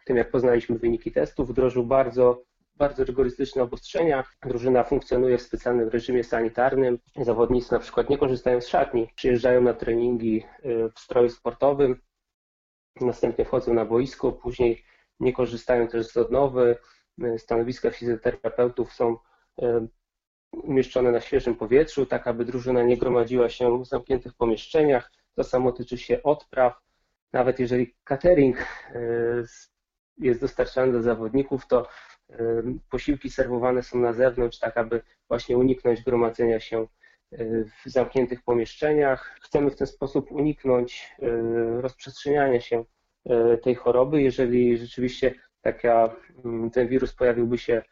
tym, 0.07 0.17
jak 0.17 0.31
poznaliśmy 0.31 0.79
wyniki 0.79 1.13
testów, 1.13 1.49
wdrożył 1.49 1.85
bardzo 1.87 2.43
bardzo 2.79 3.05
rygorystyczne 3.05 3.63
obostrzenia. 3.63 4.25
Drużyna 4.43 4.85
funkcjonuje 4.85 5.39
w 5.39 5.43
specjalnym 5.43 5.89
reżimie 5.89 6.25
sanitarnym. 6.25 6.99
Zawodnicy 7.17 7.73
na 7.73 7.79
przykład 7.79 8.11
nie 8.11 8.19
korzystają 8.19 8.61
z 8.61 8.69
szatni, 8.69 9.09
przyjeżdżają 9.15 9.61
na 9.61 9.75
treningi 9.75 10.45
w 10.95 11.01
stroju 11.01 11.29
sportowym, 11.29 12.01
następnie 13.01 13.45
wchodzą 13.45 13.75
na 13.75 13.85
boisko, 13.85 14.33
później 14.33 14.85
nie 15.21 15.33
korzystają 15.33 15.89
też 15.89 16.07
z 16.07 16.17
odnowy. 16.17 16.77
Stanowiska 17.37 17.91
fizjoterapeutów 17.91 18.93
są 18.93 19.17
umieszczone 20.53 21.13
na 21.13 21.21
świeżym 21.21 21.55
powietrzu, 21.55 22.07
tak 22.07 22.27
aby 22.27 22.45
drużyna 22.45 22.83
nie 22.83 22.97
gromadziła 22.97 23.49
się 23.49 23.83
w 23.83 23.87
zamkniętych 23.87 24.35
pomieszczeniach. 24.35 25.13
To 25.35 25.45
samo 25.45 25.73
tyczy 25.73 25.99
się 25.99 26.23
odpraw. 26.23 26.81
Nawet 27.33 27.59
jeżeli 27.59 27.95
catering 28.05 28.59
e, 28.59 29.01
jest 30.19 30.41
dostarczany 30.41 30.93
do 30.93 31.03
zawodników, 31.03 31.67
to 31.67 31.89
e, 32.31 32.37
posiłki 32.91 33.31
serwowane 33.31 33.83
są 33.83 33.99
na 33.99 34.13
zewnątrz, 34.13 34.59
tak 34.59 34.77
aby 34.77 35.01
właśnie 35.29 35.59
uniknąć 35.59 36.03
gromadzenia 36.03 36.61
się 36.61 36.87
e, 37.33 37.37
w 37.65 37.83
zamkniętych 37.85 38.43
pomieszczeniach. 38.43 39.39
Chcemy 39.43 39.71
w 39.71 39.77
ten 39.77 39.87
sposób 39.87 40.33
uniknąć 40.33 41.17
rozprzestrzeniania 41.81 42.61
się 42.61 42.85
tej 43.63 43.75
choroby. 43.75 44.23
Jeżeli 44.23 44.79
rzeczywiście 44.79 45.35
taka, 45.61 46.17
ten 46.73 46.89
wirus 46.89 47.13
pojawiłby 47.13 47.59
się 47.59 47.83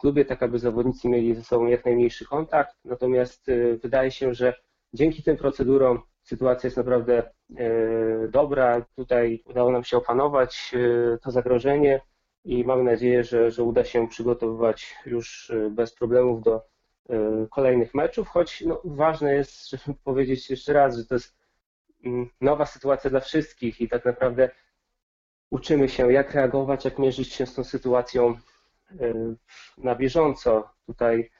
klubie, 0.00 0.24
tak 0.24 0.42
aby 0.42 0.58
zawodnicy 0.58 1.08
mieli 1.08 1.34
ze 1.34 1.42
sobą 1.42 1.66
jak 1.66 1.84
najmniejszy 1.84 2.24
kontakt. 2.24 2.76
Natomiast 2.84 3.46
wydaje 3.82 4.10
się, 4.10 4.34
że 4.34 4.54
dzięki 4.92 5.22
tym 5.22 5.36
procedurom 5.36 6.02
sytuacja 6.22 6.66
jest 6.66 6.76
naprawdę 6.76 7.22
e, 7.56 8.28
dobra. 8.28 8.84
Tutaj 8.96 9.42
udało 9.46 9.72
nam 9.72 9.84
się 9.84 9.96
opanować 9.96 10.72
e, 10.74 11.18
to 11.18 11.30
zagrożenie 11.30 12.00
i 12.44 12.64
mamy 12.64 12.84
nadzieję, 12.84 13.24
że, 13.24 13.50
że 13.50 13.62
uda 13.62 13.84
się 13.84 14.08
przygotowywać 14.08 14.94
już 15.06 15.52
bez 15.70 15.94
problemów 15.94 16.42
do 16.42 16.70
kolejnych 17.50 17.94
meczów, 17.94 18.28
choć 18.28 18.60
no, 18.60 18.80
ważne 18.84 19.34
jest, 19.34 19.70
żeby 19.70 19.98
powiedzieć 20.04 20.50
jeszcze 20.50 20.72
raz, 20.72 20.96
że 20.96 21.04
to 21.04 21.14
jest 21.14 21.36
mm, 22.04 22.28
nowa 22.40 22.66
sytuacja 22.66 23.10
dla 23.10 23.20
wszystkich 23.20 23.80
i 23.80 23.88
tak 23.88 24.04
naprawdę 24.04 24.50
uczymy 25.50 25.88
się, 25.88 26.12
jak 26.12 26.34
reagować, 26.34 26.84
jak 26.84 26.98
mierzyć 26.98 27.32
się 27.32 27.46
z 27.46 27.54
tą 27.54 27.64
sytuacją 27.64 28.36
na 29.78 29.94
bieżąco. 29.94 30.70
Tutaj 30.86 31.30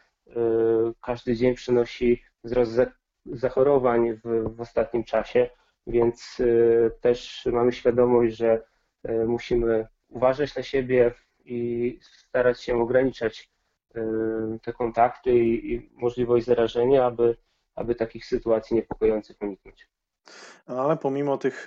każdy 1.03 1.37
dzień 1.37 1.55
przynosi 1.55 2.23
wzrost 2.45 2.81
zachorowań 3.27 4.15
w, 4.15 4.55
w 4.57 4.61
ostatnim 4.61 5.05
czasie, 5.05 5.51
więc 5.87 6.41
y, 6.41 6.91
też 7.01 7.49
mamy 7.53 7.73
świadomość, 7.73 8.37
że 8.37 8.63
y, 9.09 9.25
musimy 9.27 9.87
uważać 10.09 10.57
na 10.57 10.63
siebie 10.63 11.15
i 11.45 11.99
starać 12.03 12.63
się 12.63 12.77
ograniczać 12.77 13.51
y, 13.97 14.01
te 14.63 14.73
kontakty 14.73 15.39
i, 15.39 15.75
i 15.75 15.91
możliwość 15.95 16.47
zarażenia, 16.47 17.05
aby, 17.05 17.37
aby 17.75 17.95
takich 17.95 18.27
sytuacji 18.27 18.77
niepokojących 18.77 19.37
uniknąć. 19.41 19.89
Ale 20.67 20.97
pomimo 20.97 21.39
tych 21.39 21.67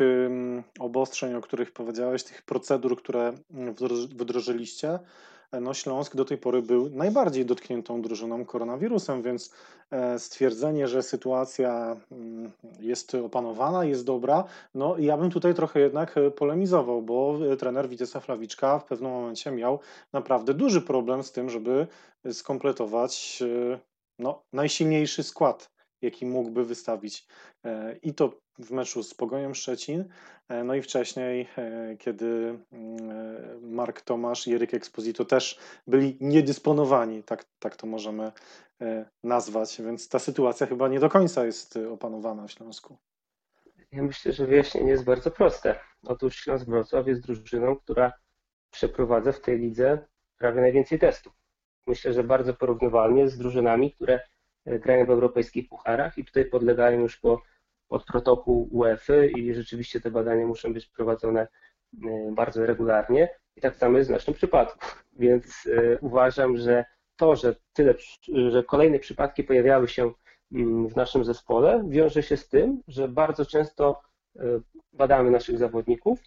obostrzeń, 0.79 1.35
o 1.35 1.41
których 1.41 1.71
powiedziałeś, 1.71 2.23
tych 2.23 2.41
procedur, 2.41 2.97
które 2.97 3.33
wdrożyliście, 4.09 4.99
no 5.61 5.73
Śląsk 5.73 6.15
do 6.15 6.25
tej 6.25 6.37
pory 6.37 6.61
był 6.61 6.89
najbardziej 6.89 7.45
dotkniętą 7.45 8.01
drużyną 8.01 8.45
koronawirusem, 8.45 9.21
więc 9.21 9.53
e, 9.91 10.19
stwierdzenie, 10.19 10.87
że 10.87 11.03
sytuacja 11.03 11.95
mm, 12.11 12.51
jest 12.79 13.15
opanowana, 13.15 13.85
jest 13.85 14.05
dobra, 14.05 14.43
no 14.75 14.97
ja 14.97 15.17
bym 15.17 15.31
tutaj 15.31 15.53
trochę 15.53 15.79
jednak 15.79 16.17
e, 16.17 16.31
polemizował, 16.31 17.01
bo 17.01 17.39
e, 17.51 17.57
trener 17.57 17.89
Witesa 17.89 18.19
Flawiczka 18.19 18.79
w 18.79 18.85
pewnym 18.85 19.11
momencie 19.11 19.51
miał 19.51 19.79
naprawdę 20.13 20.53
duży 20.53 20.81
problem 20.81 21.23
z 21.23 21.31
tym, 21.31 21.49
żeby 21.49 21.87
skompletować 22.31 23.43
no, 24.19 24.43
najsilniejszy 24.53 25.23
skład 25.23 25.72
jaki 26.03 26.25
mógłby 26.25 26.65
wystawić. 26.65 27.27
E, 27.65 27.95
I 28.01 28.13
to 28.13 28.39
w 28.59 28.71
meczu 28.71 29.03
z 29.03 29.13
Pogonią 29.13 29.53
Szczecin, 29.53 30.09
e, 30.49 30.63
no 30.63 30.75
i 30.75 30.81
wcześniej, 30.81 31.47
e, 31.57 31.95
kiedy 31.99 32.59
mm, 32.71 33.73
Mark 33.73 34.01
Tomasz 34.01 34.47
i 34.47 34.53
Eryk 34.53 34.73
Exposito 34.73 35.25
też 35.25 35.59
byli 35.87 36.17
niedysponowani, 36.21 37.23
tak, 37.23 37.45
tak 37.59 37.75
to 37.75 37.87
możemy 37.87 38.31
nazwać, 39.23 39.81
więc 39.85 40.09
ta 40.09 40.19
sytuacja 40.19 40.67
chyba 40.67 40.87
nie 40.87 40.99
do 40.99 41.09
końca 41.09 41.45
jest 41.45 41.77
opanowana 41.91 42.47
w 42.47 42.51
Śląsku. 42.51 42.97
Ja 43.91 44.03
myślę, 44.03 44.31
że 44.31 44.47
wyjaśnienie 44.47 44.91
jest 44.91 45.03
bardzo 45.03 45.31
proste. 45.31 45.79
Otóż 46.03 46.35
Śląsk 46.35 46.65
Wrocław 46.65 47.07
jest 47.07 47.21
drużyną, 47.21 47.75
która 47.75 48.13
przeprowadza 48.71 49.31
w 49.31 49.41
tej 49.41 49.59
lidze 49.59 50.07
prawie 50.37 50.61
najwięcej 50.61 50.99
testów. 50.99 51.33
Myślę, 51.87 52.13
że 52.13 52.23
bardzo 52.23 52.53
porównywalnie 52.53 53.29
z 53.29 53.37
drużynami, 53.37 53.91
które 53.91 54.19
grają 54.65 55.05
w 55.05 55.09
europejskich 55.09 55.69
pucharach 55.69 56.17
i 56.17 56.25
tutaj 56.25 56.45
podlegają 56.45 56.99
już 56.99 57.17
po, 57.17 57.41
pod 57.87 58.05
protokół 58.05 58.67
UEFA 58.71 59.25
i 59.25 59.53
rzeczywiście 59.53 60.01
te 60.01 60.11
badania 60.11 60.45
muszą 60.45 60.73
być 60.73 60.85
prowadzone 60.85 61.47
e, 62.03 62.31
bardzo 62.31 62.65
regularnie 62.65 63.29
i 63.55 63.61
tak 63.61 63.75
samo 63.75 63.97
jest 63.97 64.09
w 64.09 64.13
naszym 64.13 64.33
przypadku. 64.33 64.85
Więc 65.19 65.67
e, 65.67 65.97
uważam, 65.99 66.57
że 66.57 66.85
to, 67.15 67.35
że 67.35 67.55
tyle, 67.73 67.93
że 68.49 68.63
kolejne 68.63 68.99
przypadki 68.99 69.43
pojawiały 69.43 69.87
się 69.87 70.11
mm, 70.51 70.87
w 70.87 70.95
naszym 70.95 71.23
zespole, 71.23 71.83
wiąże 71.89 72.23
się 72.23 72.37
z 72.37 72.49
tym, 72.49 72.81
że 72.87 73.07
bardzo 73.07 73.45
często 73.45 74.01
e, 74.35 74.41
badamy 74.93 75.31
naszych 75.31 75.57
zawodników. 75.57 76.19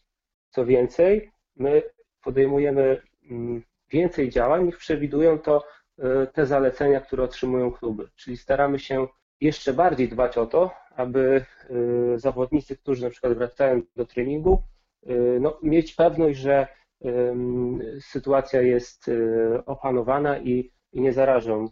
Co 0.51 0.67
więcej, 0.67 1.31
my 1.57 1.83
podejmujemy 2.23 3.03
mm, 3.31 3.63
więcej 3.91 4.31
działań 4.31 4.65
niż 4.65 4.77
przewidują 4.77 5.39
to 5.39 5.65
te 6.33 6.47
zalecenia, 6.47 7.01
które 7.01 7.23
otrzymują 7.23 7.73
kluby. 7.73 8.09
Czyli 8.17 8.37
staramy 8.37 8.79
się 8.79 9.07
jeszcze 9.41 9.73
bardziej 9.73 10.09
dbać 10.09 10.39
o 10.39 10.47
to, 10.47 10.71
aby 10.97 11.45
e, 12.15 12.19
zawodnicy, 12.19 12.77
którzy 12.77 13.05
na 13.05 13.11
przykład 13.11 13.33
wracają 13.33 13.83
do 13.97 14.07
treningu, 14.07 14.63
e, 15.07 15.15
no, 15.41 15.59
mieć 15.63 15.95
pewność, 15.95 16.39
że 16.39 16.67
sytuacja 18.01 18.63
jest 18.63 19.11
opanowana 19.67 20.39
i, 20.39 20.73
i 20.93 21.01
nie 21.01 21.13
zarażą 21.13 21.69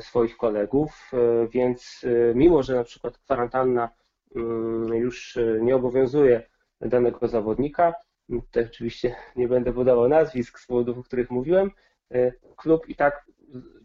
swoich 0.00 0.36
kolegów, 0.36 1.10
więc 1.50 2.04
mimo, 2.34 2.62
że 2.62 2.74
na 2.74 2.84
przykład 2.84 3.18
kwarantanna 3.18 3.88
już 4.92 5.38
nie 5.60 5.76
obowiązuje 5.76 6.42
danego 6.80 7.28
zawodnika, 7.28 7.94
tutaj 8.30 8.64
oczywiście 8.64 9.14
nie 9.36 9.48
będę 9.48 9.72
podawał 9.72 10.08
nazwisk 10.08 10.58
z 10.58 10.66
powodów, 10.66 10.98
o 10.98 11.02
których 11.02 11.30
mówiłem, 11.30 11.70
klub 12.56 12.88
i 12.88 12.94
tak 12.94 13.26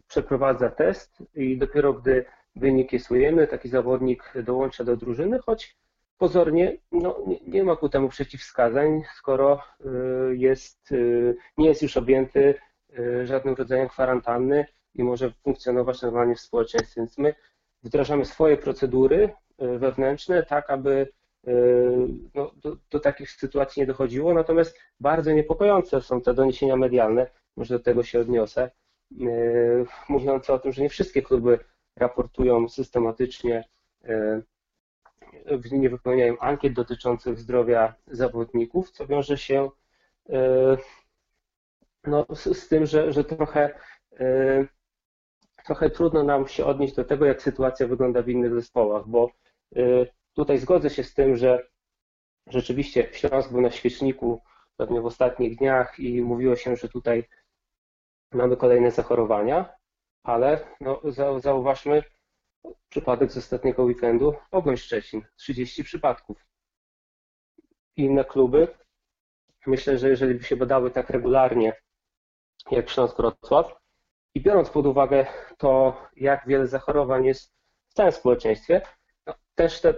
przeprowadza 0.08 0.70
test 0.70 1.22
i 1.34 1.58
dopiero 1.58 1.92
gdy 1.92 2.24
wynik 2.56 2.92
jest 2.92 3.10
ujemny, 3.10 3.46
taki 3.46 3.68
zawodnik 3.68 4.32
dołącza 4.44 4.84
do 4.84 4.96
drużyny, 4.96 5.38
choć 5.38 5.76
pozornie 6.18 6.76
no, 6.92 7.18
nie, 7.46 7.64
ma 7.64 7.76
ku 7.76 7.88
temu 7.88 8.08
przeciwwskazań, 8.08 9.02
skoro 9.16 9.62
y, 9.80 10.36
jest, 10.36 10.92
y, 10.92 11.36
nie 11.58 11.68
jest 11.68 11.82
już 11.82 11.96
objęty 11.96 12.54
y, 12.98 13.26
żadnym 13.26 13.54
rodzajem 13.54 13.88
kwarantanny 13.88 14.66
i 14.94 15.04
może 15.04 15.32
funkcjonować 15.44 16.02
normalnie 16.02 16.34
w 16.34 16.40
społeczeństwie. 16.40 17.00
Więc 17.00 17.18
my 17.18 17.34
wdrażamy 17.82 18.24
swoje 18.24 18.56
procedury 18.56 19.30
wewnętrzne, 19.58 20.42
tak 20.42 20.70
aby 20.70 21.08
no, 22.34 22.50
do, 22.56 22.76
do, 22.90 23.00
takich 23.00 23.30
sytuacji 23.30 23.80
nie 23.80 23.86
dochodziło. 23.86 24.34
Natomiast 24.34 24.78
bardzo 25.00 25.32
niepokojące 25.32 26.00
są 26.00 26.20
te 26.20 26.34
doniesienia 26.34 26.76
medialne, 26.76 27.26
może 27.56 27.78
do 27.78 27.84
tego 27.84 28.02
się 28.02 28.20
odniosę, 28.20 28.70
mówiące 30.08 30.52
o 30.52 30.58
tym, 30.58 30.72
że 30.72 30.82
nie 30.82 30.88
wszystkie 30.88 31.22
kluby 31.22 31.58
raportują 31.96 32.68
systematycznie, 32.68 33.64
e, 34.04 34.42
nie 35.72 35.90
wypełniają 35.90 36.38
ankiet 36.38 36.72
dotyczących 36.72 37.38
zdrowia 37.38 37.94
zawodników, 38.06 38.90
co 38.90 39.06
wiąże 39.06 39.38
się 39.38 39.70
e, 40.28 40.76
no, 42.04 42.26
z 42.34 42.68
tym, 42.68 42.86
że, 42.86 43.12
że 43.12 43.24
trochę, 43.24 43.78
trochę 45.64 45.90
trudno 45.90 46.22
nam 46.22 46.48
się 46.48 46.64
odnieść 46.64 46.94
do 46.94 47.04
tego, 47.04 47.24
jak 47.24 47.42
sytuacja 47.42 47.86
wygląda 47.86 48.22
w 48.22 48.28
innych 48.28 48.54
zespołach, 48.54 49.08
bo 49.08 49.30
tutaj 50.34 50.58
zgodzę 50.58 50.90
się 50.90 51.04
z 51.04 51.14
tym, 51.14 51.36
że 51.36 51.66
rzeczywiście 52.46 53.08
Śląsk 53.12 53.52
był 53.52 53.60
na 53.60 53.70
świeczniku 53.70 54.42
pewnie 54.76 55.00
w 55.00 55.06
ostatnich 55.06 55.56
dniach 55.56 55.98
i 55.98 56.22
mówiło 56.22 56.56
się, 56.56 56.76
że 56.76 56.88
tutaj 56.88 57.24
mamy 58.32 58.56
kolejne 58.56 58.90
zachorowania, 58.90 59.74
ale 60.22 60.60
no, 60.80 61.02
zauważmy 61.40 62.02
przypadek 62.88 63.32
z 63.32 63.36
ostatniego 63.36 63.82
weekendu, 63.82 64.34
Pogoń 64.50 64.76
Szczecin, 64.76 65.22
30 65.36 65.84
przypadków. 65.84 66.46
Inne 67.96 68.24
kluby, 68.24 68.68
myślę, 69.66 69.98
że 69.98 70.08
jeżeli 70.08 70.34
by 70.34 70.44
się 70.44 70.56
badały 70.56 70.90
tak 70.90 71.10
regularnie 71.10 71.72
jak 72.70 72.90
Śląsk 72.90 73.16
Wrocław 73.16 73.72
i 74.34 74.40
biorąc 74.40 74.70
pod 74.70 74.86
uwagę 74.86 75.26
to, 75.58 75.96
jak 76.16 76.46
wiele 76.46 76.66
zachorowań 76.66 77.24
jest 77.24 77.52
w 77.88 77.94
całym 77.94 78.12
społeczeństwie, 78.12 78.82
no, 79.26 79.34
też 79.54 79.80
te 79.80 79.94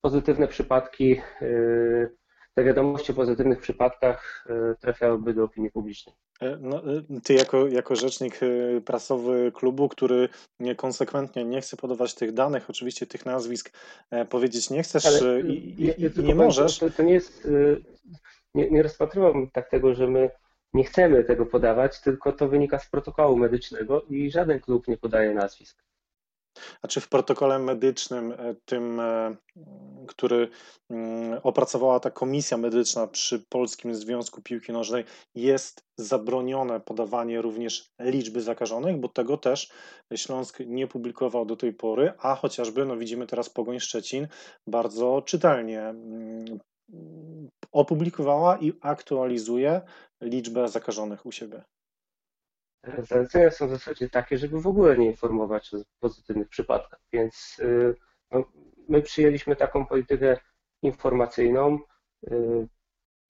pozytywne 0.00 0.48
przypadki, 0.48 1.20
yy, 1.40 2.16
te 2.54 2.64
wiadomości 2.64 3.12
o 3.12 3.14
pozytywnych 3.14 3.60
przypadkach 3.60 4.44
yy, 4.48 4.76
trafiałyby 4.80 5.34
do 5.34 5.44
opinii 5.44 5.70
publicznej. 5.70 6.14
E, 6.40 6.56
no, 6.60 6.76
e, 6.76 7.20
ty 7.24 7.34
jako, 7.34 7.68
jako 7.68 7.96
rzecznik 7.96 8.40
e, 8.42 8.80
prasowy 8.80 9.52
klubu, 9.54 9.88
który 9.88 10.28
konsekwentnie 10.76 11.44
nie 11.44 11.60
chce 11.60 11.76
podawać 11.76 12.14
tych 12.14 12.32
danych, 12.32 12.70
oczywiście 12.70 13.06
tych 13.06 13.26
nazwisk 13.26 13.72
powiedzieć 14.28 14.70
nie 14.70 14.82
chcesz 14.82 15.06
Ale 15.06 15.40
i, 15.40 15.84
ja, 15.84 15.94
ja 15.98 16.08
i 16.16 16.24
nie 16.24 16.34
możesz. 16.34 16.78
To, 16.78 16.90
to 16.90 17.02
nie 17.02 17.12
jest, 17.12 17.48
nie, 18.54 18.70
nie 18.70 18.82
rozpatrywałbym 18.82 19.50
tak 19.50 19.70
tego, 19.70 19.94
że 19.94 20.06
my 20.06 20.30
nie 20.74 20.84
chcemy 20.84 21.24
tego 21.24 21.46
podawać, 21.46 22.00
tylko 22.00 22.32
to 22.32 22.48
wynika 22.48 22.78
z 22.78 22.90
protokołu 22.90 23.36
medycznego 23.36 24.02
i 24.02 24.30
żaden 24.30 24.60
klub 24.60 24.88
nie 24.88 24.96
podaje 24.96 25.34
nazwisk. 25.34 25.82
A 26.82 26.88
czy 26.88 27.00
w 27.00 27.08
protokole 27.08 27.58
medycznym, 27.58 28.32
e, 28.32 28.54
tym, 28.64 29.00
e, 29.00 29.36
który 30.06 30.48
mm, 30.90 31.40
opracowała 31.42 32.00
ta 32.00 32.10
komisja 32.10 32.56
medyczna 32.56 33.06
przy 33.06 33.44
Polskim 33.48 33.94
Związku 33.94 34.42
Piłki 34.42 34.72
Nożnej, 34.72 35.04
jest 35.34 35.84
zabronione 35.98 36.80
podawanie 36.80 37.42
również 37.42 37.90
liczby 38.00 38.40
zakażonych, 38.40 38.96
bo 39.00 39.08
tego 39.08 39.36
też 39.36 39.70
Śląsk 40.14 40.60
nie 40.66 40.86
publikował 40.86 41.46
do 41.46 41.56
tej 41.56 41.72
pory, 41.72 42.12
a 42.18 42.34
chociażby, 42.34 42.86
no 42.86 42.96
widzimy 42.96 43.26
teraz 43.26 43.50
Pogoń 43.50 43.80
Szczecin, 43.80 44.28
bardzo 44.66 45.22
czytelnie 45.22 45.80
mm, 45.80 46.58
opublikowała 47.72 48.58
i 48.58 48.72
aktualizuje 48.80 49.80
liczbę 50.20 50.68
zakażonych 50.68 51.26
u 51.26 51.32
siebie. 51.32 51.62
Zalecenia 52.98 53.50
są 53.50 53.68
zasadzie 53.68 54.10
takie, 54.10 54.38
żeby 54.38 54.60
w 54.60 54.66
ogóle 54.66 54.98
nie 54.98 55.06
informować 55.06 55.74
o 55.74 55.76
pozytywnych 56.00 56.48
przypadkach, 56.48 57.00
więc 57.12 57.58
y, 57.58 57.94
no, 58.30 58.44
my 58.88 59.02
przyjęliśmy 59.02 59.56
taką 59.56 59.86
politykę 59.86 60.36
informacyjną. 60.82 61.78
Y, 62.30 62.68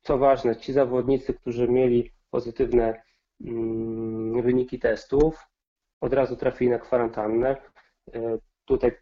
co 0.02 0.18
ważne, 0.18 0.56
ci 0.56 0.72
zawodnicy, 0.72 1.34
którzy 1.34 1.68
mieli 1.68 2.12
pozytywne 2.30 3.02
mm, 3.40 4.42
wyniki 4.42 4.78
testów, 4.78 5.46
od 6.00 6.12
razu 6.12 6.36
trafili 6.36 6.70
na 6.70 6.78
kwarantannę. 6.78 7.56
Y, 8.14 8.38
tutaj 8.64 8.92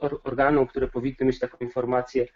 organom, 0.00 0.66
które 0.66 0.88
powinny 0.88 1.26
mieć 1.26 1.38
taką 1.38 1.56
informację, 1.60 2.26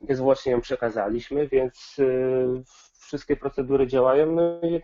niezwłocznie 0.00 0.52
ją 0.52 0.60
przekazaliśmy, 0.60 1.48
więc 1.48 1.96
wszystkie 2.98 3.36
procedury 3.36 3.86
działają. 3.86 4.36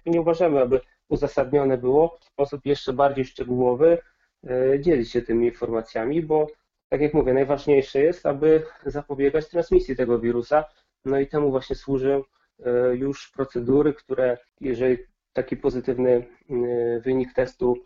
I 0.05 0.11
nie 0.11 0.21
uważamy, 0.21 0.61
aby 0.61 0.81
uzasadnione 1.09 1.79
było 1.79 2.19
w 2.21 2.25
sposób 2.25 2.67
jeszcze 2.67 2.93
bardziej 2.93 3.25
szczegółowy 3.25 3.99
e, 4.47 4.81
dzielić 4.81 5.11
się 5.11 5.23
tymi 5.23 5.47
informacjami, 5.47 6.23
bo 6.23 6.47
tak 6.89 7.01
jak 7.01 7.15
mówię, 7.15 7.35
najważniejsze 7.35 8.01
jest, 8.01 8.27
aby 8.27 8.63
zapobiegać 8.87 9.49
transmisji 9.49 9.97
tego 9.97 10.19
wirusa. 10.19 10.65
No 11.05 11.19
i 11.19 11.27
temu 11.27 11.51
właśnie 11.51 11.77
służą 11.77 12.23
e, 12.65 12.97
już 12.97 13.31
procedury, 13.33 13.95
które 13.95 14.39
jeżeli 14.61 14.99
taki 15.33 15.57
pozytywny 15.57 16.11
e, 16.11 17.01
wynik 17.01 17.33
testu 17.33 17.77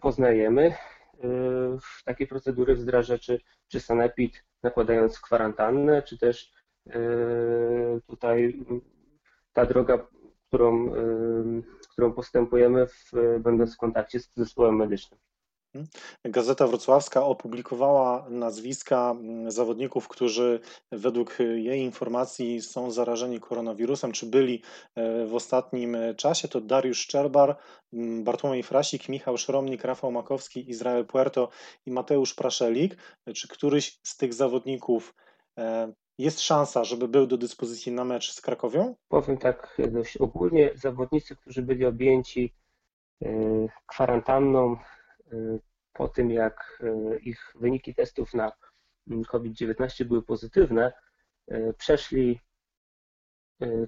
poznajemy, 0.00 0.74
takie 2.04 2.26
procedury 2.26 2.74
wdraża 2.74 3.18
czy, 3.18 3.40
czy 3.68 3.80
Sanepid 3.80 4.44
nakładając 4.62 5.20
kwarantannę, 5.20 6.02
czy 6.02 6.18
też 6.18 6.52
tutaj 8.06 8.64
ta 9.52 9.66
droga, 9.66 10.06
którą 10.52 10.92
którą 11.92 12.12
postępujemy, 12.12 12.86
w, 12.86 13.10
będąc 13.40 13.74
w 13.74 13.78
kontakcie 13.78 14.20
z 14.20 14.30
zespołem 14.36 14.76
medycznym. 14.76 15.20
Gazeta 16.24 16.66
Wrocławska 16.66 17.24
opublikowała 17.24 18.26
nazwiska 18.30 19.10
mm, 19.10 19.50
zawodników, 19.50 20.08
którzy 20.08 20.60
według 20.92 21.38
jej 21.54 21.80
informacji 21.80 22.62
są 22.62 22.90
zarażeni 22.90 23.40
koronawirusem, 23.40 24.12
czy 24.12 24.26
byli 24.26 24.62
e, 24.94 25.26
w 25.26 25.34
ostatnim 25.34 25.96
czasie. 26.16 26.48
To 26.48 26.60
Dariusz 26.60 26.98
Szczerbar, 26.98 27.56
mm, 27.92 28.24
Bartłomiej 28.24 28.62
Frasik, 28.62 29.08
Michał 29.08 29.38
Szromnik, 29.38 29.84
Rafał 29.84 30.12
Makowski, 30.12 30.70
Izrael 30.70 31.06
Puerto 31.06 31.48
i 31.86 31.90
Mateusz 31.90 32.34
Praszelik. 32.34 32.96
Czy 33.34 33.48
któryś 33.48 34.00
z 34.02 34.16
tych 34.16 34.34
zawodników 34.34 35.14
e, 35.58 35.92
jest 36.18 36.40
szansa, 36.40 36.84
żeby 36.84 37.08
był 37.08 37.26
do 37.26 37.38
dyspozycji 37.38 37.92
na 37.92 38.04
mecz 38.04 38.32
z 38.32 38.40
Krakowią? 38.40 38.96
Powiem 39.08 39.38
tak 39.38 39.76
dość 39.90 40.16
ogólnie, 40.16 40.70
zawodnicy, 40.74 41.36
którzy 41.36 41.62
byli 41.62 41.86
objęci 41.86 42.54
e, 43.22 43.28
kwarantanną 43.86 44.72
e, 44.72 44.78
po 45.92 46.08
tym, 46.08 46.30
jak 46.30 46.82
e, 46.82 47.18
ich 47.18 47.52
wyniki 47.60 47.94
testów 47.94 48.34
na 48.34 48.52
COVID-19 49.28 50.04
były 50.04 50.22
pozytywne, 50.22 50.92
przeszli, 51.78 52.40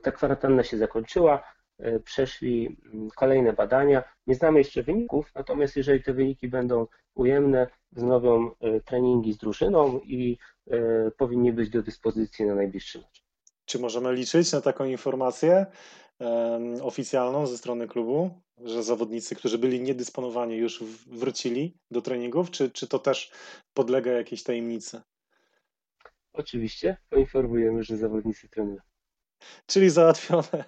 ta 0.03 0.13
kwarantanna 0.13 0.63
się 0.63 0.79
zakończyła, 0.79 1.43
przeszli 2.05 2.77
kolejne 3.17 3.53
badania. 3.53 4.03
Nie 4.27 4.35
znamy 4.35 4.59
jeszcze 4.59 4.83
wyników, 4.83 5.31
natomiast 5.35 5.77
jeżeli 5.77 6.03
te 6.03 6.13
wyniki 6.13 6.49
będą 6.49 6.87
ujemne, 7.15 7.67
wznowią 7.93 8.51
treningi 8.85 9.33
z 9.33 9.39
drużyną 9.39 10.01
i 10.01 10.39
E, 10.71 11.11
powinni 11.11 11.53
być 11.53 11.71
do 11.71 11.83
dyspozycji 11.83 12.47
na 12.47 12.55
najbliższy 12.55 12.99
mecz. 12.99 13.25
Czy 13.65 13.79
możemy 13.79 14.15
liczyć 14.15 14.53
na 14.53 14.61
taką 14.61 14.85
informację 14.85 15.67
oficjalną 16.83 17.47
ze 17.47 17.59
strony 17.59 17.89
klubu, 17.89 18.41
że 18.59 18.83
zawodnicy, 18.83 19.37
którzy 19.37 19.59
byli 19.59 19.81
niedysponowani, 19.81 20.57
już 20.57 20.83
wrócili 21.07 21.77
do 21.91 22.03
treningów, 22.03 22.51
czy, 22.51 22.71
czy 22.71 22.89
to 22.89 22.99
też 22.99 23.33
podlega 23.75 24.13
jakiejś 24.13 24.43
tajemnicy? 24.43 25.01
Oczywiście, 26.33 26.97
poinformujemy, 27.11 27.83
że 27.83 27.97
zawodnicy 27.97 28.49
trenują. 28.49 28.81
Czyli 29.67 29.91
załatwione. 29.91 30.65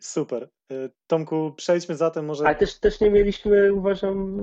Super. 0.00 0.48
E, 0.70 0.74
Tomku, 1.06 1.52
przejdźmy 1.56 1.96
zatem 1.96 2.24
może. 2.24 2.46
Ale 2.46 2.54
też, 2.54 2.78
też 2.80 3.00
nie 3.00 3.10
mieliśmy, 3.10 3.74
uważam, 3.74 4.40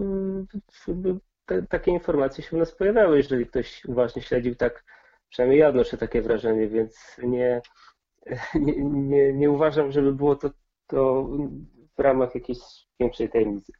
te, 1.46 1.63
takie 1.63 1.91
informacje 1.91 2.44
się 2.44 2.56
u 2.56 2.60
nas 2.60 2.72
pojawiały, 2.72 3.17
jeżeli 3.17 3.46
ktoś 3.46 3.86
uważnie 3.86 4.22
śledził, 4.22 4.56
tak 4.56 4.84
przynajmniej 5.30 5.60
ja 5.60 5.67
odnoszę 5.67 5.98
takie 5.98 6.22
wrażenie, 6.22 6.67
więc 6.67 7.17
nie, 7.24 7.62
nie, 8.56 8.74
nie, 8.84 9.34
nie 9.34 9.52
uważam, 9.52 9.91
żeby 9.91 10.13
było 10.13 10.36
to, 10.36 10.50
to 10.88 11.28
w 11.98 12.00
ramach 12.00 12.36
jakiejś 12.36 12.60
większej 13.00 13.30
tajemnicy. 13.30 13.74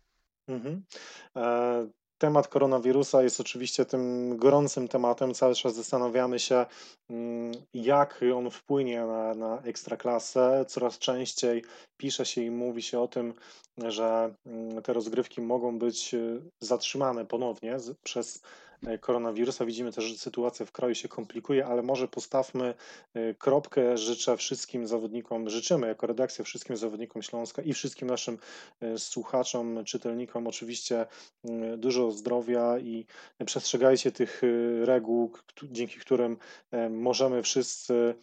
Mhm. 0.48 0.84
Temat 2.22 2.48
koronawirusa 2.48 3.24
jest 3.24 3.40
oczywiście 3.40 3.86
tym 3.86 4.38
gorącym 4.38 4.88
tematem. 4.88 5.34
Cały 5.34 5.56
czas 5.56 5.76
zastanawiamy 5.76 6.40
się, 6.40 6.66
mm, 7.10 7.52
jak 7.74 8.22
on 8.36 8.52
wpłynie 8.52 9.06
na, 9.06 9.34
na 9.34 9.62
ekstraklasę. 9.62 10.66
Coraz 10.68 11.00
częściej 11.00 11.64
pisze 11.98 12.26
się 12.26 12.42
i 12.42 12.52
mówi 12.52 12.82
się 12.82 13.00
o 13.00 13.08
tym, 13.08 13.34
że 13.78 14.34
mm, 14.46 14.82
te 14.82 14.94
rozgrywki 14.94 15.42
mogą 15.42 15.80
być 15.80 16.14
y, 16.14 16.42
zatrzymane 16.60 17.26
ponownie 17.26 17.78
przez 18.04 18.42
koronawirusa. 19.02 19.66
Widzimy 19.66 19.92
też, 19.92 20.04
że 20.06 20.18
sytuacja 20.18 20.66
w 20.66 20.72
kraju 20.72 20.96
się 20.96 21.08
komplikuje, 21.08 21.66
ale 21.66 21.82
może 21.82 22.08
postawmy 22.08 22.74
e, 23.14 23.34
kropkę. 23.34 23.98
Życzę 23.98 24.38
wszystkim 24.38 24.88
zawodnikom, 24.88 25.50
życzymy 25.50 25.88
jako 25.88 26.08
redakcja 26.08 26.46
wszystkim 26.46 26.78
zawodnikom 26.78 27.22
Śląska 27.22 27.62
i 27.62 27.74
wszystkim 27.74 28.08
naszym 28.08 28.38
e, 28.82 28.98
słuchaczom, 28.98 29.86
czytelnikom 29.86 30.48
oczywiście 30.48 31.06
dużo 31.78 32.12
zdrowia 32.12 32.80
i 32.80 33.06
przestrzegajcie 33.46 34.12
tych 34.12 34.42
reguł, 34.84 35.32
dzięki 35.64 36.00
którym 36.00 36.38
możemy 36.90 37.44
wszyscy 37.44 38.16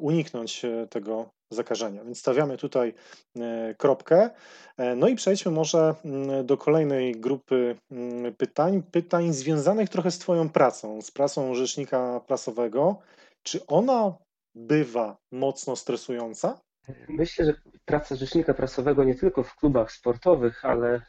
uniknąć 0.00 0.62
tego 0.90 1.30
zakażenia. 1.52 2.04
Więc 2.04 2.18
stawiamy 2.18 2.56
tutaj 2.56 2.94
e, 3.36 3.74
kropkę. 3.78 4.30
E, 4.76 4.96
no 4.96 5.08
i 5.08 5.14
przejdźmy 5.14 5.52
może 5.52 5.94
mm, 6.04 6.46
do 6.46 6.56
kolejnej 6.56 7.12
grupy 7.12 7.76
mm, 7.90 8.34
pytań. 8.34 8.82
Pytań 8.82 9.32
związanych 9.32 9.88
trochę 9.88 10.10
z 10.10 10.18
Twoją 10.18 10.48
pracą, 10.48 11.02
z 11.02 11.10
pracą 11.10 11.54
rzecznika 11.54 12.20
prasowego. 12.26 12.98
Czy 13.42 13.66
ona 13.66 14.14
bywa 14.54 15.16
mocno 15.32 15.76
stresująca? 15.76 16.60
Myślę, 17.08 17.44
że 17.44 17.54
praca 17.84 18.16
rzecznika 18.16 18.54
prasowego 18.54 19.04
nie 19.04 19.14
tylko 19.14 19.42
w 19.42 19.56
klubach 19.56 19.92
sportowych, 19.92 20.64
ale 20.64 20.94
e, 20.94 21.02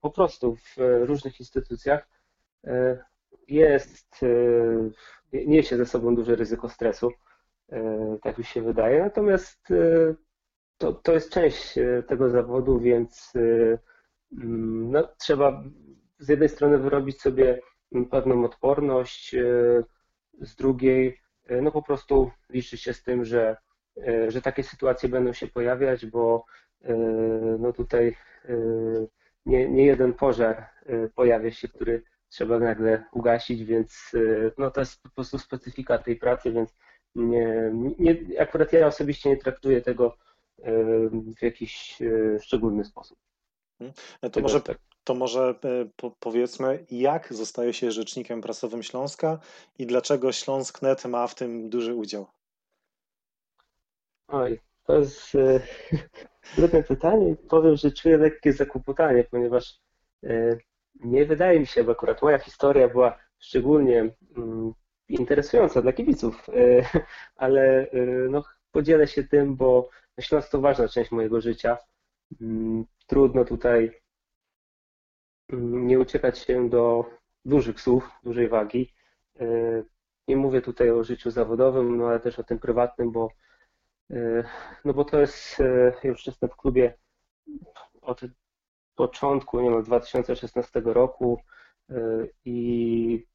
po 0.00 0.10
prostu 0.10 0.56
w 0.56 0.76
różnych 1.00 1.40
instytucjach 1.40 2.08
jest, 3.48 4.20
niesie 5.32 5.76
ze 5.76 5.86
sobą 5.86 6.14
duże 6.14 6.36
ryzyko 6.36 6.68
stresu. 6.68 7.10
E, 7.72 8.18
tak 8.22 8.38
mi 8.38 8.44
się 8.44 8.62
wydaje. 8.62 9.02
Natomiast 9.02 9.70
e, 9.70 10.14
to, 10.78 10.92
to 10.92 11.12
jest 11.12 11.32
część 11.32 11.78
e, 11.78 12.02
tego 12.02 12.30
zawodu, 12.30 12.80
więc 12.80 13.32
mm, 14.32 14.90
no, 14.90 15.08
trzeba 15.18 15.62
z 16.18 16.28
jednej 16.28 16.48
strony 16.48 16.78
wyrobić 16.78 17.20
sobie 17.20 17.60
pewną 18.10 18.44
odporność, 18.44 19.34
z 20.40 20.56
drugiej 20.56 21.20
no 21.62 21.72
po 21.72 21.82
prostu 21.82 22.30
liczyć 22.50 22.82
się 22.82 22.94
z 22.94 23.02
tym, 23.02 23.24
że, 23.24 23.56
że 24.28 24.42
takie 24.42 24.62
sytuacje 24.62 25.08
będą 25.08 25.32
się 25.32 25.46
pojawiać, 25.46 26.06
bo 26.06 26.44
no 27.58 27.72
tutaj 27.72 28.16
nie, 29.46 29.68
nie 29.68 29.86
jeden 29.86 30.12
pożar 30.12 30.66
pojawia 31.14 31.50
się, 31.50 31.68
który 31.68 32.02
trzeba 32.28 32.58
nagle 32.58 33.04
ugasić, 33.12 33.64
więc 33.64 34.12
no 34.58 34.70
to 34.70 34.80
jest 34.80 35.02
po 35.02 35.08
prostu 35.10 35.38
specyfika 35.38 35.98
tej 35.98 36.16
pracy, 36.16 36.52
więc 36.52 36.74
nie, 37.16 37.72
nie, 37.98 38.40
akurat 38.40 38.72
ja 38.72 38.86
osobiście 38.86 39.30
nie 39.30 39.36
traktuję 39.36 39.82
tego 39.82 40.16
w 41.38 41.42
jakiś 41.42 41.98
szczególny 42.40 42.84
sposób. 42.84 43.18
To 44.32 44.40
może, 44.40 44.60
to 45.04 45.14
może 45.14 45.54
powiedzmy, 46.20 46.84
jak 46.90 47.32
zostaje 47.32 47.72
się 47.72 47.90
rzecznikiem 47.90 48.40
prasowym 48.40 48.82
Śląska 48.82 49.38
i 49.78 49.86
dlaczego 49.86 50.32
Śląsk.net 50.32 51.04
ma 51.04 51.26
w 51.26 51.34
tym 51.34 51.70
duży 51.70 51.94
udział? 51.94 52.26
Oj, 54.28 54.60
to 54.86 54.98
jest 54.98 55.32
trudne 56.54 56.82
pytanie. 56.82 57.36
Powiem, 57.48 57.76
że 57.76 57.90
czuję 57.90 58.16
lekkie 58.16 58.52
zakłopotanie, 58.52 59.24
ponieważ 59.24 59.80
nie 60.94 61.26
wydaje 61.26 61.60
mi 61.60 61.66
się, 61.66 61.84
bo 61.84 61.92
akurat 61.92 62.22
moja 62.22 62.38
historia 62.38 62.88
była 62.88 63.18
szczególnie 63.38 64.14
mm, 64.36 64.72
interesująca 65.08 65.82
dla 65.82 65.92
kibiców, 65.92 66.48
e, 66.48 67.00
ale 67.36 67.90
e, 67.90 68.06
no, 68.30 68.44
podzielę 68.72 69.06
się 69.06 69.24
tym, 69.24 69.56
bo 69.56 69.90
Śląsk 70.20 70.50
to 70.50 70.60
ważna 70.60 70.88
część 70.88 71.10
mojego 71.10 71.40
życia. 71.40 71.78
Mm, 72.40 72.84
trudno 73.06 73.44
tutaj 73.44 74.00
mm, 75.52 75.86
nie 75.86 76.00
uciekać 76.00 76.38
się 76.38 76.68
do 76.68 77.04
dużych 77.44 77.80
słów, 77.80 78.10
dużej 78.24 78.48
wagi. 78.48 78.92
E, 79.40 79.46
nie 80.28 80.36
mówię 80.36 80.62
tutaj 80.62 80.90
o 80.90 81.04
życiu 81.04 81.30
zawodowym, 81.30 81.96
no 81.96 82.06
ale 82.06 82.20
też 82.20 82.38
o 82.38 82.44
tym 82.44 82.58
prywatnym, 82.58 83.12
bo, 83.12 83.28
no 84.84 84.94
bo 84.94 85.04
to 85.04 85.20
jest, 85.20 85.62
już 86.04 86.26
jestem 86.26 86.48
w 86.48 86.56
klubie 86.56 86.98
od 88.02 88.20
początku, 88.94 89.60
nie 89.60 89.70
wiem, 89.70 89.82
2016 89.82 90.82
roku 90.84 91.40
i 92.44 93.26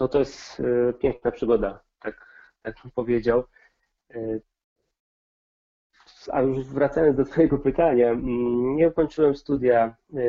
to 0.00 0.08
to 0.08 0.18
jest 0.18 0.60
e, 0.60 0.92
piękna 0.92 1.30
przygoda, 1.30 1.80
tak, 2.00 2.26
tak 2.62 2.76
bym 2.82 2.90
powiedział. 2.90 3.44
E, 4.14 4.40
a 6.32 6.42
już 6.42 6.66
wracając 6.66 7.16
do 7.16 7.24
Twojego 7.24 7.58
pytania, 7.58 8.16
nie 8.76 8.88
ukończyłem 8.88 9.36
studia 9.36 9.96
e, 10.14 10.22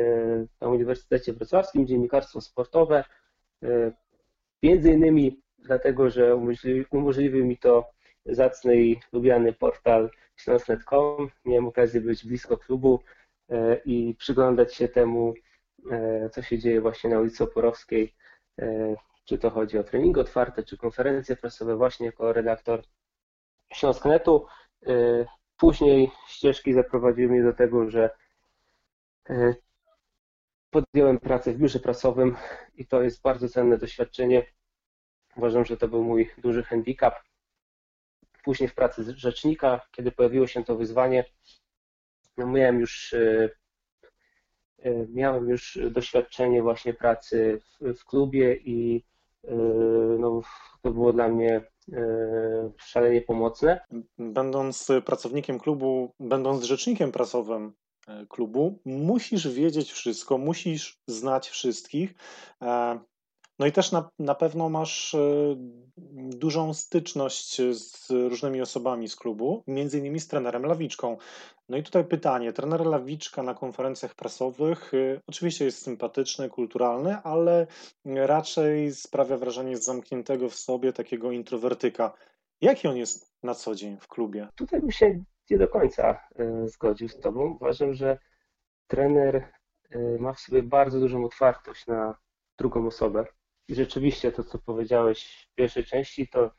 na 0.60 0.68
Uniwersytecie 0.68 1.32
Wrocławskim, 1.32 1.86
dziennikarstwo 1.86 2.40
sportowe, 2.40 3.04
między 4.62 4.92
innymi 4.92 5.40
dlatego, 5.58 6.10
że 6.10 6.36
umożliwił 6.36 6.84
umożliwi 6.90 7.44
mi 7.44 7.58
to 7.58 7.90
zacny 8.26 8.76
i 8.76 9.00
lubiany 9.12 9.52
portal 9.52 10.10
śląsk.com. 10.36 11.30
Miałem 11.44 11.66
okazję 11.66 12.00
być 12.00 12.26
blisko 12.26 12.56
klubu 12.56 13.00
i 13.84 14.14
przyglądać 14.18 14.74
się 14.74 14.88
temu, 14.88 15.34
co 16.32 16.42
się 16.42 16.58
dzieje 16.58 16.80
właśnie 16.80 17.10
na 17.10 17.20
ulicy 17.20 17.44
Oporowskiej 17.44 18.14
czy 19.24 19.38
to 19.38 19.50
chodzi 19.50 19.78
o 19.78 19.84
treningi 19.84 20.20
otwarte, 20.20 20.62
czy 20.62 20.76
konferencje 20.76 21.36
prasowe, 21.36 21.76
właśnie 21.76 22.06
jako 22.06 22.32
redaktor 22.32 22.82
Śląsknetu. 23.72 24.46
Y, 24.88 25.26
później 25.56 26.10
ścieżki 26.28 26.72
zaprowadziły 26.72 27.32
mnie 27.32 27.42
do 27.42 27.52
tego, 27.52 27.90
że 27.90 28.10
y, 29.30 29.56
podjąłem 30.70 31.20
pracę 31.20 31.52
w 31.52 31.58
biurze 31.58 31.78
prasowym 31.80 32.36
i 32.74 32.86
to 32.86 33.02
jest 33.02 33.22
bardzo 33.22 33.48
cenne 33.48 33.78
doświadczenie. 33.78 34.46
Uważam, 35.36 35.64
że 35.64 35.76
to 35.76 35.88
był 35.88 36.04
mój 36.04 36.30
duży 36.38 36.62
handicap. 36.62 37.14
Później 38.44 38.68
w 38.68 38.74
pracy 38.74 39.04
rzecznika, 39.16 39.80
kiedy 39.92 40.12
pojawiło 40.12 40.46
się 40.46 40.64
to 40.64 40.76
wyzwanie, 40.76 41.24
no 42.36 42.46
miałem 42.46 42.80
już 42.80 43.12
y, 43.12 43.50
miałem 45.08 45.48
już 45.48 45.78
doświadczenie 45.90 46.62
właśnie 46.62 46.94
pracy 46.94 47.60
w, 47.60 47.94
w 47.98 48.04
klubie 48.04 48.54
i 48.54 49.04
no, 50.18 50.40
to 50.82 50.90
było 50.90 51.12
dla 51.12 51.28
mnie 51.28 51.70
e, 51.92 52.02
szalenie 52.76 53.20
pomocne. 53.20 53.80
Będąc 54.18 54.88
pracownikiem 55.04 55.58
klubu, 55.58 56.14
będąc 56.20 56.64
rzecznikiem 56.64 57.12
prasowym 57.12 57.72
e, 58.08 58.26
klubu, 58.26 58.80
musisz 58.84 59.48
wiedzieć 59.48 59.92
wszystko, 59.92 60.38
musisz 60.38 61.00
znać 61.06 61.48
wszystkich. 61.48 62.14
No 63.62 63.68
i 63.68 63.72
też 63.72 63.92
na, 63.92 64.10
na 64.18 64.34
pewno 64.34 64.68
masz 64.68 65.16
dużą 66.16 66.74
styczność 66.74 67.56
z 67.72 68.10
różnymi 68.10 68.60
osobami 68.60 69.08
z 69.08 69.16
klubu, 69.16 69.62
między 69.66 69.98
innymi 69.98 70.20
z 70.20 70.28
trenerem 70.28 70.66
Lawiczką. 70.66 71.16
No 71.68 71.76
i 71.76 71.82
tutaj 71.82 72.04
pytanie. 72.04 72.52
Trener 72.52 72.86
Lawiczka 72.86 73.42
na 73.42 73.54
konferencjach 73.54 74.14
prasowych 74.14 74.94
y, 74.94 75.20
oczywiście 75.26 75.64
jest 75.64 75.82
sympatyczny, 75.82 76.48
kulturalny, 76.48 77.16
ale 77.16 77.66
raczej 78.04 78.92
sprawia 78.92 79.36
wrażenie 79.36 79.76
zamkniętego 79.76 80.48
w 80.48 80.54
sobie 80.54 80.92
takiego 80.92 81.30
introwertyka. 81.30 82.12
Jaki 82.60 82.88
on 82.88 82.96
jest 82.96 83.32
na 83.42 83.54
co 83.54 83.74
dzień 83.74 83.96
w 84.00 84.08
klubie? 84.08 84.48
Tutaj 84.56 84.80
bym 84.80 84.92
się 84.92 85.24
nie 85.50 85.58
do 85.58 85.68
końca 85.68 86.20
y, 86.40 86.68
zgodził 86.68 87.08
z 87.08 87.20
Tobą. 87.20 87.56
Uważam, 87.60 87.94
że 87.94 88.18
trener 88.86 89.36
y, 89.94 90.16
ma 90.20 90.32
w 90.32 90.40
sobie 90.40 90.62
bardzo 90.62 91.00
dużą 91.00 91.24
otwartość 91.24 91.86
na 91.86 92.14
drugą 92.58 92.86
osobę. 92.86 93.24
I 93.68 93.74
rzeczywiście 93.74 94.32
to, 94.32 94.44
co 94.44 94.58
powiedziałeś 94.58 95.48
w 95.52 95.54
pierwszej 95.54 95.84
części, 95.84 96.28
to, 96.28 96.50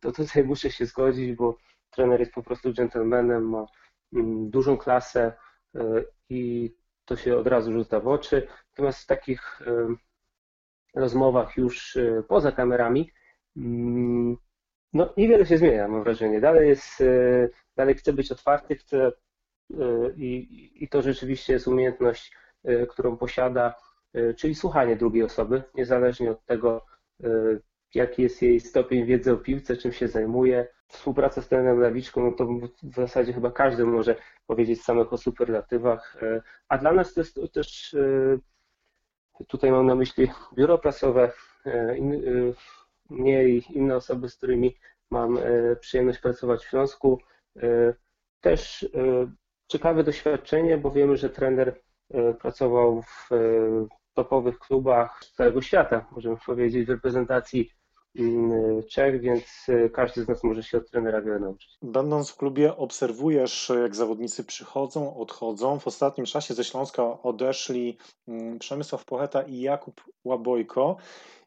to 0.00 0.12
tutaj 0.12 0.44
muszę 0.50 0.70
się 0.70 0.86
zgodzić, 0.86 1.32
bo 1.32 1.56
trener 1.90 2.20
jest 2.20 2.32
po 2.32 2.42
prostu 2.42 2.74
gentlemanem, 2.74 3.48
ma 3.48 3.66
dużą 4.48 4.76
klasę 4.76 5.32
e, 5.74 5.80
i 6.28 6.72
to 7.04 7.16
się 7.16 7.36
od 7.36 7.46
razu 7.46 7.72
rzuca 7.72 8.00
w 8.00 8.08
oczy. 8.08 8.48
Natomiast 8.70 9.02
w 9.02 9.06
takich 9.06 9.60
rozmowach 10.94 11.56
już 11.56 11.96
e, 11.96 12.22
poza 12.28 12.52
kamerami, 12.52 13.10
no 14.92 15.14
niewiele 15.16 15.46
się 15.46 15.58
zmienia, 15.58 15.88
mam 15.88 16.04
wrażenie. 16.04 16.40
Dalej 16.40 16.68
jest, 16.68 17.00
e, 17.00 17.48
dalej 17.76 17.94
chce 17.94 18.12
być 18.12 18.32
otwarty, 18.32 18.76
chce 18.76 19.12
i, 20.16 20.70
i 20.74 20.88
to 20.88 21.02
rzeczywiście 21.02 21.52
jest 21.52 21.68
umiejętność, 21.68 22.36
którą 22.88 23.16
posiada, 23.16 23.74
czyli 24.36 24.54
słuchanie 24.54 24.96
drugiej 24.96 25.22
osoby, 25.22 25.62
niezależnie 25.74 26.30
od 26.30 26.44
tego, 26.44 26.86
jaki 27.94 28.22
jest 28.22 28.42
jej 28.42 28.60
stopień 28.60 29.06
wiedzy 29.06 29.32
o 29.32 29.36
piłce, 29.36 29.76
czym 29.76 29.92
się 29.92 30.08
zajmuje. 30.08 30.68
Współpraca 30.86 31.42
z 31.42 31.48
trenerem 31.48 31.80
Lawiczką, 31.80 32.24
no 32.24 32.32
to 32.32 32.46
w 32.82 32.94
zasadzie 32.94 33.32
chyba 33.32 33.50
każdy 33.50 33.84
może 33.84 34.16
powiedzieć 34.46 34.82
samych 34.82 35.12
o 35.12 35.18
superlatywach, 35.18 36.16
e, 36.22 36.42
a 36.68 36.78
dla 36.78 36.92
nas 36.92 37.14
to 37.14 37.20
jest 37.20 37.40
też, 37.52 37.94
e, 37.94 39.44
tutaj 39.46 39.70
mam 39.70 39.86
na 39.86 39.94
myśli 39.94 40.30
biuro 40.54 40.78
prasowe, 40.78 41.32
e, 41.66 41.96
mnie 43.10 43.48
i 43.48 43.62
inne 43.70 43.96
osoby, 43.96 44.28
z 44.28 44.36
którymi 44.36 44.76
mam 45.10 45.38
przyjemność 45.80 46.18
pracować 46.18 46.64
w 46.64 46.68
Śląsku, 46.68 47.20
też 48.40 48.88
ciekawe 49.66 50.04
doświadczenie, 50.04 50.78
bo 50.78 50.90
wiemy, 50.90 51.16
że 51.16 51.30
trener 51.30 51.80
pracował 52.40 53.02
w 53.02 53.28
topowych 54.18 54.58
klubach 54.58 55.20
z 55.24 55.32
całego 55.32 55.62
świata, 55.62 56.06
możemy 56.12 56.36
powiedzieć, 56.46 56.86
w 56.86 56.90
reprezentacji 56.90 57.70
mm, 58.18 58.82
Czech, 58.90 59.20
więc 59.20 59.44
e, 59.68 59.90
każdy 59.90 60.24
z 60.24 60.28
nas 60.28 60.44
może 60.44 60.62
się 60.62 60.78
od 60.78 60.90
trenera 60.90 61.22
wiele 61.22 61.38
nauczyć. 61.38 61.78
Będąc 61.82 62.30
w 62.30 62.36
klubie, 62.36 62.76
obserwujesz, 62.76 63.72
jak 63.82 63.96
zawodnicy 63.96 64.44
przychodzą, 64.44 65.16
odchodzą. 65.16 65.78
W 65.78 65.86
ostatnim 65.86 66.26
czasie 66.26 66.54
ze 66.54 66.64
Śląska 66.64 67.22
odeszli 67.22 67.98
mm, 68.28 68.58
Przemysław 68.58 69.04
Pocheta 69.04 69.42
i 69.42 69.60
Jakub 69.60 70.04
Łabojko. 70.24 70.96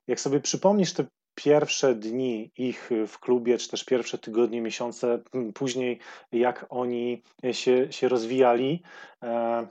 Jak 0.07 0.19
sobie 0.19 0.39
przypomnisz 0.39 0.93
te 0.93 1.05
pierwsze 1.35 1.95
dni 1.95 2.51
ich 2.57 2.89
w 3.07 3.19
klubie, 3.19 3.57
czy 3.57 3.69
też 3.69 3.85
pierwsze 3.85 4.17
tygodnie, 4.17 4.61
miesiące, 4.61 5.23
później 5.53 5.99
jak 6.31 6.65
oni 6.69 7.23
się, 7.51 7.91
się 7.91 8.09
rozwijali, 8.09 8.83
e, 9.23 9.67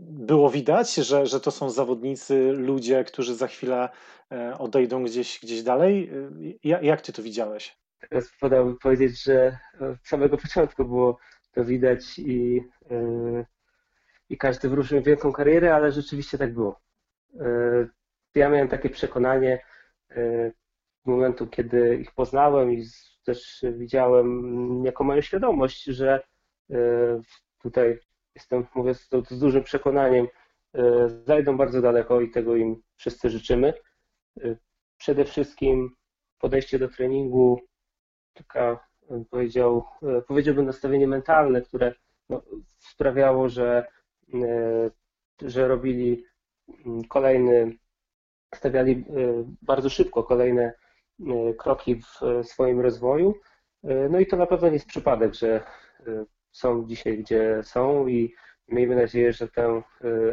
było 0.00 0.50
widać, 0.50 0.94
że, 0.94 1.26
że 1.26 1.40
to 1.40 1.50
są 1.50 1.70
zawodnicy, 1.70 2.52
ludzie, 2.52 3.04
którzy 3.04 3.34
za 3.34 3.46
chwilę 3.46 3.88
e, 4.32 4.58
odejdą 4.58 5.04
gdzieś, 5.04 5.40
gdzieś 5.42 5.62
dalej. 5.62 6.10
Jak, 6.64 6.82
jak 6.82 7.00
ty 7.00 7.12
to 7.12 7.22
widziałeś? 7.22 7.76
Teraz 8.10 8.30
podałbym 8.40 8.78
powiedzieć, 8.78 9.22
że 9.22 9.58
od 9.80 10.06
samego 10.06 10.36
początku 10.38 10.84
było 10.84 11.18
to 11.52 11.64
widać 11.64 12.18
i, 12.18 12.60
i 14.28 14.38
każdy 14.38 14.68
wrócił 14.68 15.02
w 15.02 15.04
wielką 15.04 15.32
karierę, 15.32 15.74
ale 15.74 15.92
rzeczywiście 15.92 16.38
tak 16.38 16.54
było. 16.54 16.80
Ja 18.34 18.48
miałem 18.48 18.68
takie 18.68 18.90
przekonanie 18.90 19.62
yy, 20.10 20.52
momentu, 21.04 21.46
kiedy 21.46 21.96
ich 21.96 22.12
poznałem 22.12 22.72
i 22.72 22.84
też 23.24 23.64
widziałem, 23.72 24.84
jaką 24.84 25.04
mają 25.04 25.20
świadomość, 25.20 25.84
że 25.84 26.22
tutaj 27.62 27.98
jestem, 28.34 28.66
mówię 28.74 28.94
z, 28.94 29.08
z 29.28 29.38
dużym 29.38 29.64
przekonaniem, 29.64 30.26
e, 30.74 31.08
zajdą 31.08 31.56
bardzo 31.56 31.82
daleko 31.82 32.20
i 32.20 32.30
tego 32.30 32.56
im 32.56 32.82
wszyscy 32.96 33.30
życzymy. 33.30 33.74
E, 34.40 34.56
przede 34.96 35.24
wszystkim 35.24 35.90
podejście 36.38 36.78
do 36.78 36.88
treningu, 36.88 37.60
taka 38.34 38.88
powiedział, 39.30 39.84
e, 40.02 40.22
powiedziałbym 40.22 40.66
nastawienie 40.66 41.08
mentalne, 41.08 41.62
które 41.62 41.94
no, 42.28 42.42
sprawiało, 42.78 43.48
że, 43.48 43.86
że 45.42 45.68
robili 45.68 46.24
kolejny, 47.08 47.78
stawiali 48.54 49.04
bardzo 49.62 49.90
szybko 49.90 50.22
kolejne 50.22 50.72
kroki 51.58 51.96
w 51.96 52.44
swoim 52.46 52.80
rozwoju. 52.80 53.34
No 54.10 54.20
i 54.20 54.26
to 54.26 54.36
na 54.36 54.46
pewno 54.46 54.68
nie 54.68 54.74
jest 54.74 54.86
przypadek, 54.86 55.34
że 55.34 55.64
są 56.54 56.86
dzisiaj, 56.86 57.18
gdzie 57.18 57.60
są 57.62 58.06
i 58.06 58.34
miejmy 58.68 58.96
nadzieję, 58.96 59.32
że 59.32 59.48
tę 59.48 59.82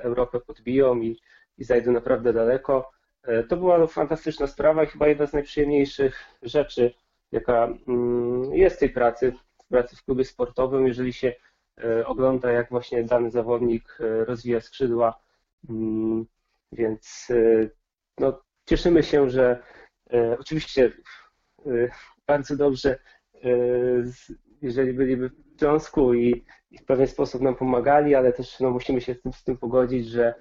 Europę 0.02 0.40
podbiją 0.40 1.00
i, 1.02 1.20
i 1.58 1.64
zajdą 1.64 1.92
naprawdę 1.92 2.34
daleko. 2.34 2.92
To 3.50 3.58
była 3.58 3.88
fantastyczna 3.88 4.48
sprawa 4.48 4.84
i 4.84 4.88
chyba 4.88 5.08
jedna 5.08 5.28
z 5.28 5.34
najprzyjemniejszych 5.34 6.24
rzeczy, 6.42 6.94
jaka 7.32 7.68
mm, 7.88 8.54
jest 8.54 8.80
tej 8.80 8.90
pracy, 8.90 9.34
pracy 9.70 9.96
w 9.96 10.04
klubie 10.04 10.26
sportowym, 10.26 10.88
jeżeli 10.88 11.14
się 11.14 11.34
ogląda, 12.06 12.52
jak 12.52 12.70
właśnie 12.70 13.04
dany 13.04 13.32
zawodnik 13.32 13.98
rozwija 14.00 14.62
skrzydła. 14.62 15.20
Mm, 15.70 16.26
więc 16.72 17.28
no, 18.20 18.42
cieszymy 18.66 19.04
się, 19.04 19.30
że 19.30 19.64
oczywiście 20.40 20.92
bardzo 22.28 22.56
dobrze, 22.56 23.00
jeżeli 24.62 24.94
byliby 24.94 25.32
związku 25.62 26.14
i, 26.14 26.46
i 26.72 26.78
w 26.78 26.86
pewien 26.86 27.08
sposób 27.08 27.42
nam 27.42 27.56
pomagali, 27.56 28.16
ale 28.16 28.34
też 28.34 28.60
no, 28.60 28.72
musimy 28.72 29.02
się 29.02 29.14
z 29.14 29.22
tym, 29.22 29.34
z 29.34 29.44
tym 29.44 29.58
pogodzić, 29.58 30.08
że, 30.08 30.36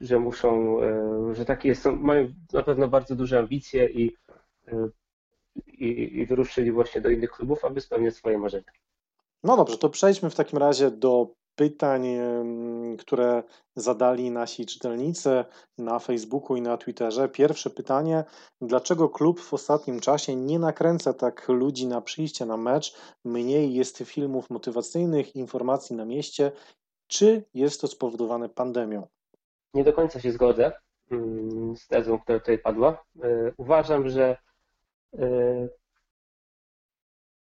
że 0.00 0.18
muszą, 0.18 0.78
że 1.32 1.44
takie 1.44 1.74
są, 1.74 1.96
mają 1.96 2.32
na 2.52 2.62
pewno 2.62 2.88
bardzo 2.88 3.16
duże 3.16 3.38
ambicje 3.38 3.86
i, 3.90 4.16
i, 5.66 6.18
i 6.18 6.26
wyruszyli 6.26 6.72
właśnie 6.72 7.00
do 7.00 7.10
innych 7.10 7.30
klubów, 7.30 7.64
aby 7.64 7.80
spełniać 7.80 8.14
swoje 8.14 8.38
marzenia. 8.38 8.72
No 9.44 9.56
dobrze, 9.56 9.78
to 9.78 9.88
przejdźmy 9.88 10.30
w 10.30 10.34
takim 10.34 10.58
razie 10.58 10.90
do 10.90 11.34
pytań, 11.58 12.06
które 12.98 13.42
zadali 13.76 14.30
nasi 14.30 14.66
czytelnicy 14.66 15.44
na 15.78 15.98
Facebooku 15.98 16.56
i 16.56 16.62
na 16.62 16.76
Twitterze. 16.76 17.28
Pierwsze 17.28 17.70
pytanie: 17.70 18.24
dlaczego 18.60 19.08
klub 19.08 19.40
w 19.40 19.54
ostatnim 19.54 20.00
czasie 20.00 20.36
nie 20.36 20.58
nakręca 20.58 21.12
tak 21.12 21.48
ludzi 21.48 21.86
na 21.86 22.00
przyjście 22.00 22.46
na 22.46 22.56
mecz? 22.56 22.96
Mniej 23.24 23.74
jest 23.74 23.98
filmów 23.98 24.50
motywacyjnych, 24.50 25.36
informacji 25.36 25.96
na 25.96 26.04
mieście. 26.04 26.52
Czy 27.06 27.44
jest 27.54 27.80
to 27.80 27.86
spowodowane 27.86 28.48
pandemią? 28.48 29.06
Nie 29.74 29.84
do 29.84 29.92
końca 29.92 30.20
się 30.20 30.32
zgodzę 30.32 30.72
mm, 31.10 31.76
z 31.76 31.86
tezą, 31.86 32.18
która 32.18 32.38
tutaj 32.38 32.58
padła. 32.58 33.04
E, 33.22 33.52
uważam, 33.56 34.08
że 34.08 34.36
e, 35.18 35.68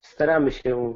staramy 0.00 0.52
się 0.52 0.94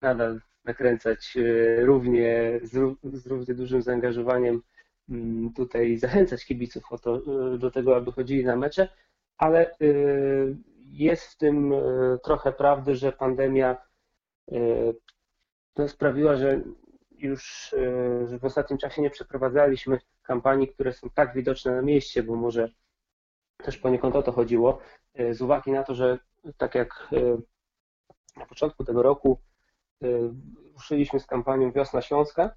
nadal 0.00 0.40
nakręcać 0.64 1.36
e, 1.36 1.80
równie, 1.84 2.60
z, 2.62 3.26
równie 3.26 3.54
dużym 3.54 3.82
zaangażowaniem 3.82 4.62
mm, 5.08 5.52
tutaj 5.52 5.96
zachęcać 5.96 6.44
kibiców 6.44 6.84
to, 7.02 7.16
e, 7.54 7.58
do 7.58 7.70
tego, 7.70 7.96
aby 7.96 8.12
chodzili 8.12 8.44
na 8.44 8.56
mecze, 8.56 8.88
ale 9.38 9.70
e, 9.70 9.76
jest 10.90 11.24
w 11.24 11.36
tym 11.36 11.74
trochę 12.24 12.52
prawdy, 12.52 12.94
że 12.94 13.12
pandemia 13.12 13.76
to 15.74 15.88
sprawiła, 15.88 16.36
że 16.36 16.60
już 17.18 17.74
że 18.26 18.38
w 18.38 18.44
ostatnim 18.44 18.78
czasie 18.78 19.02
nie 19.02 19.10
przeprowadzaliśmy 19.10 19.98
kampanii, 20.22 20.68
które 20.68 20.92
są 20.92 21.10
tak 21.10 21.34
widoczne 21.34 21.76
na 21.76 21.82
mieście, 21.82 22.22
bo 22.22 22.36
może 22.36 22.68
też 23.56 23.78
poniekąd 23.78 24.16
o 24.16 24.22
to 24.22 24.32
chodziło, 24.32 24.78
z 25.30 25.42
uwagi 25.42 25.72
na 25.72 25.82
to, 25.82 25.94
że 25.94 26.18
tak 26.56 26.74
jak 26.74 27.08
na 28.36 28.46
początku 28.46 28.84
tego 28.84 29.02
roku 29.02 29.38
ruszyliśmy 30.74 31.20
z 31.20 31.26
kampanią 31.26 31.72
Wiosna 31.72 32.02
Śląska. 32.02 32.54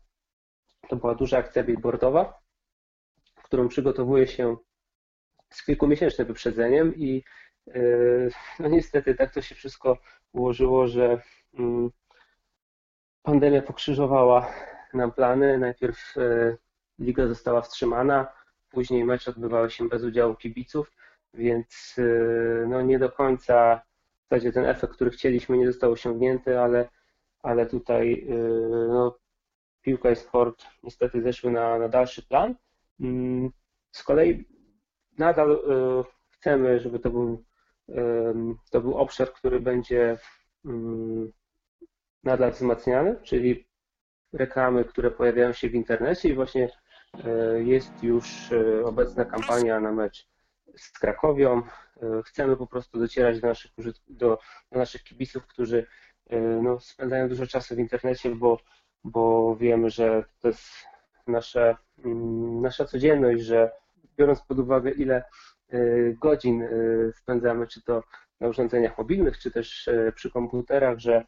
To 0.89 0.95
była 0.95 1.15
duża 1.15 1.37
akcja 1.37 1.63
billboardowa, 1.63 2.39
którą 3.43 3.67
przygotowuje 3.67 4.27
się 4.27 4.57
z 5.49 5.65
kilkumiesięcznym 5.65 6.27
wyprzedzeniem 6.27 6.95
i 6.95 7.23
y, 7.67 8.31
no 8.59 8.67
niestety 8.67 9.15
tak 9.15 9.33
to 9.33 9.41
się 9.41 9.55
wszystko 9.55 9.97
ułożyło, 10.33 10.87
że 10.87 11.21
mm, 11.59 11.89
pandemia 13.23 13.61
pokrzyżowała 13.61 14.53
nam 14.93 15.11
plany. 15.11 15.57
Najpierw 15.57 16.17
y, 16.17 16.57
liga 16.99 17.27
została 17.27 17.61
wstrzymana, 17.61 18.27
później 18.69 19.03
mecz 19.03 19.27
odbywały 19.27 19.71
się 19.71 19.89
bez 19.89 20.03
udziału 20.03 20.35
kibiców, 20.35 20.91
więc 21.33 21.95
no 22.67 22.81
nie 22.81 22.99
do 22.99 23.11
końca 23.11 23.81
w 24.25 24.29
zasadzie 24.29 24.51
ten 24.51 24.65
efekt, 24.65 24.93
który 24.93 25.11
chcieliśmy 25.11 25.57
nie 25.57 25.67
został 25.67 25.91
osiągnięty, 25.91 26.59
ale 26.59 26.89
ale 27.45 27.65
tutaj 27.65 28.13
y, 28.29 28.87
no, 28.87 29.17
piłka 29.81 30.11
i 30.11 30.15
sport 30.15 30.65
niestety 30.83 31.21
zeszły 31.21 31.51
na, 31.51 31.79
na 31.79 31.89
dalszy 31.89 32.27
plan. 32.27 32.55
Mm, 32.99 33.49
z 33.91 34.03
kolei 34.03 34.45
nadal 35.17 35.51
y, 35.51 35.59
chcemy, 36.29 36.79
żeby 36.79 36.99
to 36.99 37.09
był, 37.09 37.43
to 38.71 38.81
był 38.81 38.97
obszar, 38.97 39.33
który 39.33 39.59
będzie 39.59 40.17
nadal 42.23 42.51
wzmacniany, 42.51 43.15
czyli 43.23 43.67
reklamy, 44.33 44.85
które 44.85 45.11
pojawiają 45.11 45.53
się 45.53 45.69
w 45.69 45.75
internecie 45.75 46.29
i 46.29 46.33
właśnie 46.33 46.69
y, 46.69 47.63
jest 47.63 48.03
już 48.03 48.49
obecna 48.85 49.25
kampania 49.25 49.79
na 49.79 49.91
mecz 49.91 50.27
z 50.77 50.99
Krakowią. 50.99 51.61
Chcemy 52.25 52.57
po 52.57 52.67
prostu 52.67 52.99
docierać 52.99 53.41
do 53.41 53.47
naszych, 53.47 53.71
do, 54.07 54.39
do 54.71 54.77
naszych 54.79 55.03
kibiców, 55.03 55.47
którzy 55.47 55.87
no, 56.61 56.79
spędzają 56.79 57.29
dużo 57.29 57.47
czasu 57.47 57.75
w 57.75 57.79
internecie, 57.79 58.35
bo, 58.35 58.59
bo 59.03 59.55
wiemy, 59.55 59.89
że 59.89 60.23
to 60.39 60.47
jest 60.47 60.63
nasze, 61.27 61.75
mm, 62.05 62.61
nasza 62.61 62.85
codzienność, 62.85 63.43
że 63.43 63.71
biorąc 64.17 64.41
pod 64.41 64.59
uwagę, 64.59 64.91
ile 64.91 65.23
e, 65.69 65.79
godzin 66.13 66.61
e, 66.61 66.67
spędzamy, 67.13 67.67
czy 67.67 67.83
to 67.83 68.03
na 68.39 68.47
urządzeniach 68.47 68.97
mobilnych, 68.97 69.37
czy 69.37 69.51
też 69.51 69.89
przy 70.15 70.31
komputerach, 70.31 70.99
że 70.99 71.25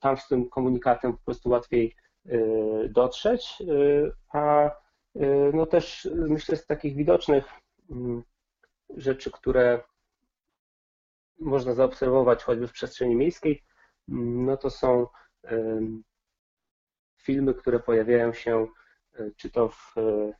tam 0.00 0.16
z 0.16 0.28
tym 0.28 0.48
komunikatem 0.48 1.12
po 1.12 1.24
prostu 1.24 1.48
łatwiej 1.48 1.96
dotrzeć, 2.88 3.62
a 4.32 4.70
no 5.52 5.66
też 5.66 6.08
myślę 6.14 6.56
z 6.56 6.66
takich 6.66 6.96
widocznych 6.96 7.44
mm, 7.90 8.22
rzeczy, 8.96 9.30
które 9.30 9.82
można 11.40 11.74
zaobserwować 11.74 12.42
choćby 12.42 12.68
w 12.68 12.72
przestrzeni 12.72 13.16
miejskiej, 13.16 13.62
no 14.10 14.56
to 14.56 14.70
są 14.70 15.06
filmy, 17.22 17.54
które 17.54 17.80
pojawiają 17.80 18.32
się 18.32 18.66
e, 19.14 19.30
czy 19.36 19.50
to 19.50 19.68
w 19.68 19.98
e, 19.98 20.32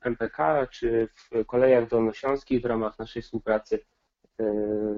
MPK, 0.00 0.66
czy 0.66 1.08
w 1.14 1.46
kolejach 1.46 1.88
dolnośląskich 1.88 2.62
w 2.62 2.64
ramach 2.64 2.98
naszej 2.98 3.22
współpracy 3.22 3.84
e, 4.40 4.44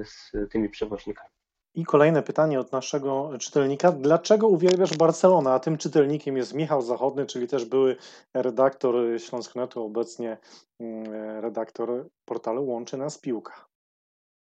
z 0.05 0.33
tymi 0.51 0.69
przewoźnikami. 0.69 1.31
I 1.75 1.85
kolejne 1.85 2.23
pytanie 2.23 2.61
od 2.61 2.73
naszego 2.73 3.31
czytelnika. 3.39 3.93
Dlaczego 3.93 4.49
uwielbiasz 4.49 4.97
Barcelonę? 4.97 5.53
A 5.53 5.61
tym 5.61 5.79
czytelnikiem 5.79 6.37
jest 6.37 6.55
Michał 6.55 6.83
Zachodny, 6.83 7.27
czyli 7.27 7.49
też 7.49 7.65
były 7.65 7.97
redaktor 8.35 9.21
Śląsknetu, 9.21 9.85
obecnie 9.85 10.39
mm, 10.81 11.13
redaktor 11.41 12.09
portalu 12.25 12.67
Łączy 12.67 12.97
Nas 12.97 13.19
Piłka. 13.19 13.72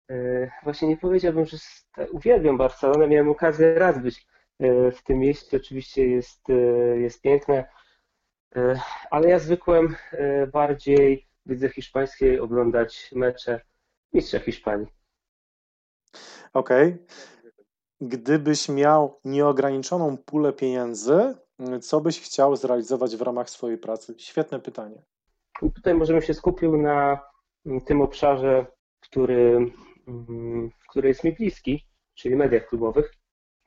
E, 0.10 0.52
właśnie 0.64 0.88
nie 0.88 0.98
powiedziałbym, 0.98 1.46
że 1.46 1.58
uwielbiam 2.12 2.58
Barcelonę. 2.58 3.08
Miałem 3.08 3.30
okazję 3.30 3.74
raz 3.74 4.00
być 4.00 4.28
e, 4.60 4.92
w 4.92 5.04
tym 5.04 5.20
mieście. 5.20 5.58
Oczywiście 5.58 6.08
jest, 6.08 6.50
e, 6.50 6.54
jest 6.98 7.22
piękne, 7.22 7.66
ale 9.12 9.30
ja 9.30 9.40
zwykłem 9.40 9.96
bardziej 10.54 11.28
w 11.46 11.50
lidze 11.50 11.70
hiszpańskiej 11.70 12.40
oglądać 12.40 13.12
mecze 13.16 13.62
mistrza 14.14 14.40
Hiszpanii. 14.40 14.88
Okej. 16.54 16.88
Okay. 16.88 17.06
Gdybyś 18.02 18.70
miał 18.70 19.20
nieograniczoną 19.26 20.18
pulę 20.18 20.54
pieniędzy, 20.54 21.36
co 21.82 22.02
byś 22.02 22.22
chciał 22.22 22.56
zrealizować 22.56 23.16
w 23.16 23.22
ramach 23.22 23.50
swojej 23.50 23.78
pracy? 23.78 24.16
Świetne 24.18 24.60
pytanie. 24.60 25.02
I 25.62 25.72
tutaj 25.72 25.94
możemy 25.94 26.22
się 26.22 26.34
skupił 26.34 26.78
na 26.78 27.20
tym 27.86 28.02
obszarze, 28.02 28.66
który 29.00 29.58
Mm, 29.58 29.72
który 30.90 31.08
jest 31.08 31.24
mi 31.24 31.32
bliski, 31.32 31.86
czyli 32.14 32.36
mediach 32.36 32.68
klubowych, 32.68 33.14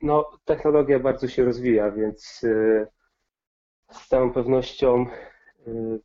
no 0.01 0.37
technologia 0.45 0.99
bardzo 0.99 1.27
się 1.27 1.45
rozwija, 1.45 1.91
więc 1.91 2.43
y, 2.43 2.87
z 3.91 4.07
całą 4.07 4.33
pewnością 4.33 5.05
y, 5.67 5.99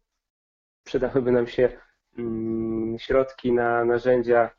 przydałyby 0.85 1.33
nam 1.33 1.47
się 1.47 1.81
mm, 2.19 2.99
środki 2.99 3.53
na 3.53 3.85
narzędzia, 3.85 4.51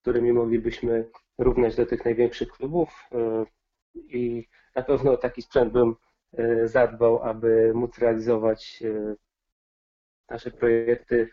którymi 0.00 0.32
moglibyśmy 0.32 1.10
równać 1.38 1.76
do 1.76 1.86
tych 1.86 2.04
największych 2.04 2.48
klubów 2.48 2.88
y, 3.12 3.46
i 3.94 4.48
na 4.74 4.82
pewno 4.82 5.16
taki 5.16 5.42
sprzęt 5.42 5.72
bym 5.72 5.94
zadbał, 6.64 7.22
aby 7.22 7.72
móc 7.74 7.98
realizować 7.98 8.82
nasze 10.28 10.50
projekty 10.50 11.28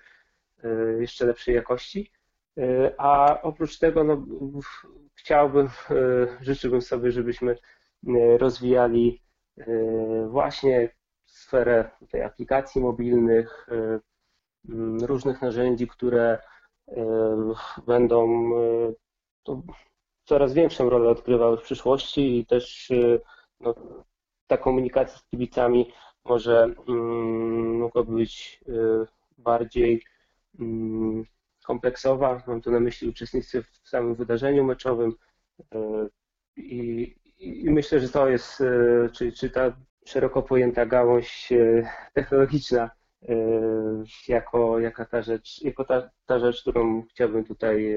jeszcze 0.99 1.25
lepszej 1.25 1.55
jakości. 1.55 2.11
E, 2.57 2.93
a 2.97 3.41
oprócz 3.41 3.79
tego 3.79 4.03
no, 4.03 4.23
chciałbym, 5.15 5.65
e, 5.65 5.69
życzyłbym 6.41 6.81
sobie, 6.81 7.11
żebyśmy 7.11 7.51
e, 7.51 7.57
rozwijali 8.37 9.21
właśnie 10.27 10.89
sferę 11.25 11.91
tej 12.11 12.23
aplikacji 12.23 12.81
mobilnych, 12.81 13.67
różnych 15.01 15.41
narzędzi, 15.41 15.87
które 15.87 16.39
będą 17.87 18.49
coraz 20.25 20.53
większą 20.53 20.89
rolę 20.89 21.09
odgrywały 21.09 21.57
w 21.57 21.61
przyszłości 21.61 22.37
i 22.37 22.45
też 22.45 22.91
no, 23.59 23.75
ta 24.47 24.57
komunikacja 24.57 25.17
z 25.17 25.23
kibicami 25.23 25.93
może 26.25 26.63
mm, 26.87 27.77
mogłaby 27.77 28.15
być 28.15 28.63
bardziej 29.37 30.03
mm, 30.59 31.25
kompleksowa. 31.71 32.43
Mam 32.47 32.61
tu 32.61 32.71
na 32.71 32.79
myśli 32.79 33.09
uczestnictwo 33.09 33.57
w 33.83 33.89
samym 33.89 34.15
wydarzeniu 34.15 34.63
meczowym 34.63 35.13
i, 36.57 37.15
i 37.39 37.69
myślę, 37.69 37.99
że 37.99 38.09
to 38.09 38.29
jest, 38.29 38.63
czy, 39.13 39.31
czy 39.31 39.49
ta 39.49 39.73
szeroko 40.05 40.41
pojęta 40.41 40.85
gałąź 40.85 41.49
technologiczna 42.13 42.89
jako, 44.27 44.79
jako, 44.79 45.05
ta, 45.05 45.21
rzecz, 45.21 45.61
jako 45.61 45.85
ta, 45.85 46.09
ta 46.25 46.39
rzecz, 46.39 46.61
którą 46.61 47.03
chciałbym 47.03 47.43
tutaj 47.45 47.95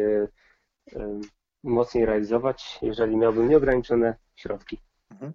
mocniej 1.62 2.07
realizować, 2.07 2.79
jeżeli 2.83 3.16
miałbym 3.16 3.49
nieograniczone 3.49 4.16
środki. 4.35 4.81
Mhm. 5.15 5.33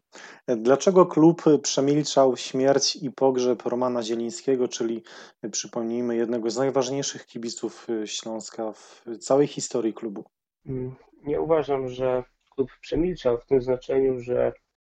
Dlaczego 0.64 1.06
klub 1.06 1.44
przemilczał 1.62 2.38
śmierć 2.38 2.96
i 2.96 3.12
pogrzeb 3.12 3.66
Romana 3.66 4.04
Zielińskiego, 4.04 4.68
czyli 4.68 5.04
przypomnijmy 5.52 6.16
jednego 6.16 6.50
z 6.50 6.58
najważniejszych 6.58 7.26
kibiców 7.26 7.88
Śląska 8.06 8.72
w 8.72 9.04
całej 9.20 9.48
historii 9.48 9.94
klubu? 9.94 10.26
Mm, 10.66 10.96
nie 11.24 11.42
uważam, 11.42 11.90
że 11.90 12.24
klub 12.56 12.70
przemilczał 12.82 13.38
w 13.38 13.46
tym 13.46 13.62
znaczeniu, 13.62 14.20
że 14.20 14.54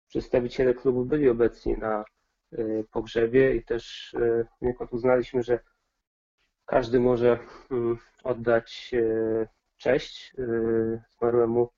przedstawiciele 0.07 0.73
klubu 0.73 1.05
byli 1.05 1.29
obecni 1.29 1.77
na 1.77 2.05
y, 2.53 2.85
pogrzebie 2.91 3.55
i 3.55 3.63
też 3.63 4.13
y, 4.13 4.45
uznaliśmy, 4.91 5.43
że 5.43 5.59
każdy 6.65 6.99
może 6.99 7.39
mm, 7.71 7.97
oddać 8.23 8.91
y, 8.93 9.47
cześć 9.77 10.33
zmarłemu 11.17 11.69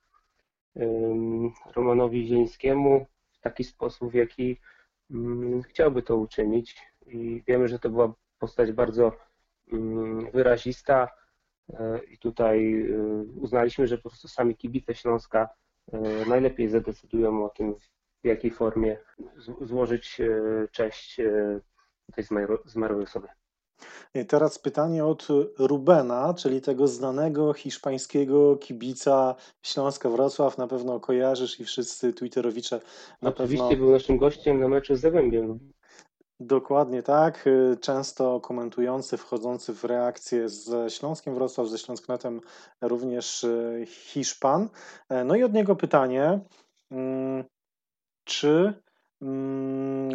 Romanowi 1.75 2.27
Zielińskiemu 2.27 3.05
w 3.31 3.39
taki 3.39 3.63
sposób, 3.63 4.11
w 4.11 4.13
jaki 4.13 4.59
chciałby 5.69 6.03
to 6.03 6.17
uczynić. 6.17 6.81
I 7.07 7.43
wiemy, 7.47 7.67
że 7.67 7.79
to 7.79 7.89
była 7.89 8.13
postać 8.39 8.71
bardzo 8.71 9.11
wyrazista 10.33 11.07
e, 11.73 11.99
i 12.03 12.17
tutaj 12.17 12.81
e, 12.81 12.97
uznaliśmy, 13.41 13.87
że 13.87 13.97
po 13.97 14.09
prostu 14.09 14.27
sami 14.27 14.55
kibice 14.55 14.95
Śląska 14.95 15.49
e, 15.91 16.25
najlepiej 16.25 16.69
zadecydują 16.69 17.45
o 17.45 17.49
tym, 17.49 17.75
w 18.23 18.27
jakiej 18.27 18.51
formie 18.51 18.97
złożyć 19.61 20.21
cześć 20.71 21.21
tej 22.15 22.23
zmarłej 22.65 23.03
osobie. 23.03 23.27
Teraz 24.27 24.59
pytanie 24.59 25.05
od 25.05 25.27
Rubena, 25.59 26.33
czyli 26.33 26.61
tego 26.61 26.87
znanego 26.87 27.53
hiszpańskiego 27.53 28.55
kibica 28.57 29.35
Śląska 29.63 30.09
Wrocław. 30.09 30.57
Na 30.57 30.67
pewno 30.67 30.99
kojarzysz 30.99 31.59
i 31.59 31.65
wszyscy 31.65 32.13
Twitterowicze 32.13 32.79
na 33.21 33.29
Oczywiście 33.29 33.67
pewno. 33.69 33.85
był 33.85 33.91
naszym 33.91 34.17
gościem 34.17 34.59
na 34.59 34.67
meczu 34.67 34.95
z 34.95 34.99
Zagłębiem. 34.99 35.59
Dokładnie 36.39 37.03
tak. 37.03 37.45
Często 37.81 38.39
komentujący, 38.39 39.17
wchodzący 39.17 39.73
w 39.73 39.83
reakcję 39.83 40.49
ze 40.49 40.89
Śląskiem 40.89 41.33
Wrocław, 41.35 41.67
ze 41.67 41.77
Śląsknetem 41.77 42.41
również 42.81 43.43
e, 43.43 43.85
Hiszpan. 43.85 44.69
E, 45.09 45.23
no 45.23 45.35
i 45.35 45.43
od 45.43 45.53
niego 45.53 45.75
pytanie, 45.75 46.39
mm, 46.91 47.43
czy 48.23 48.73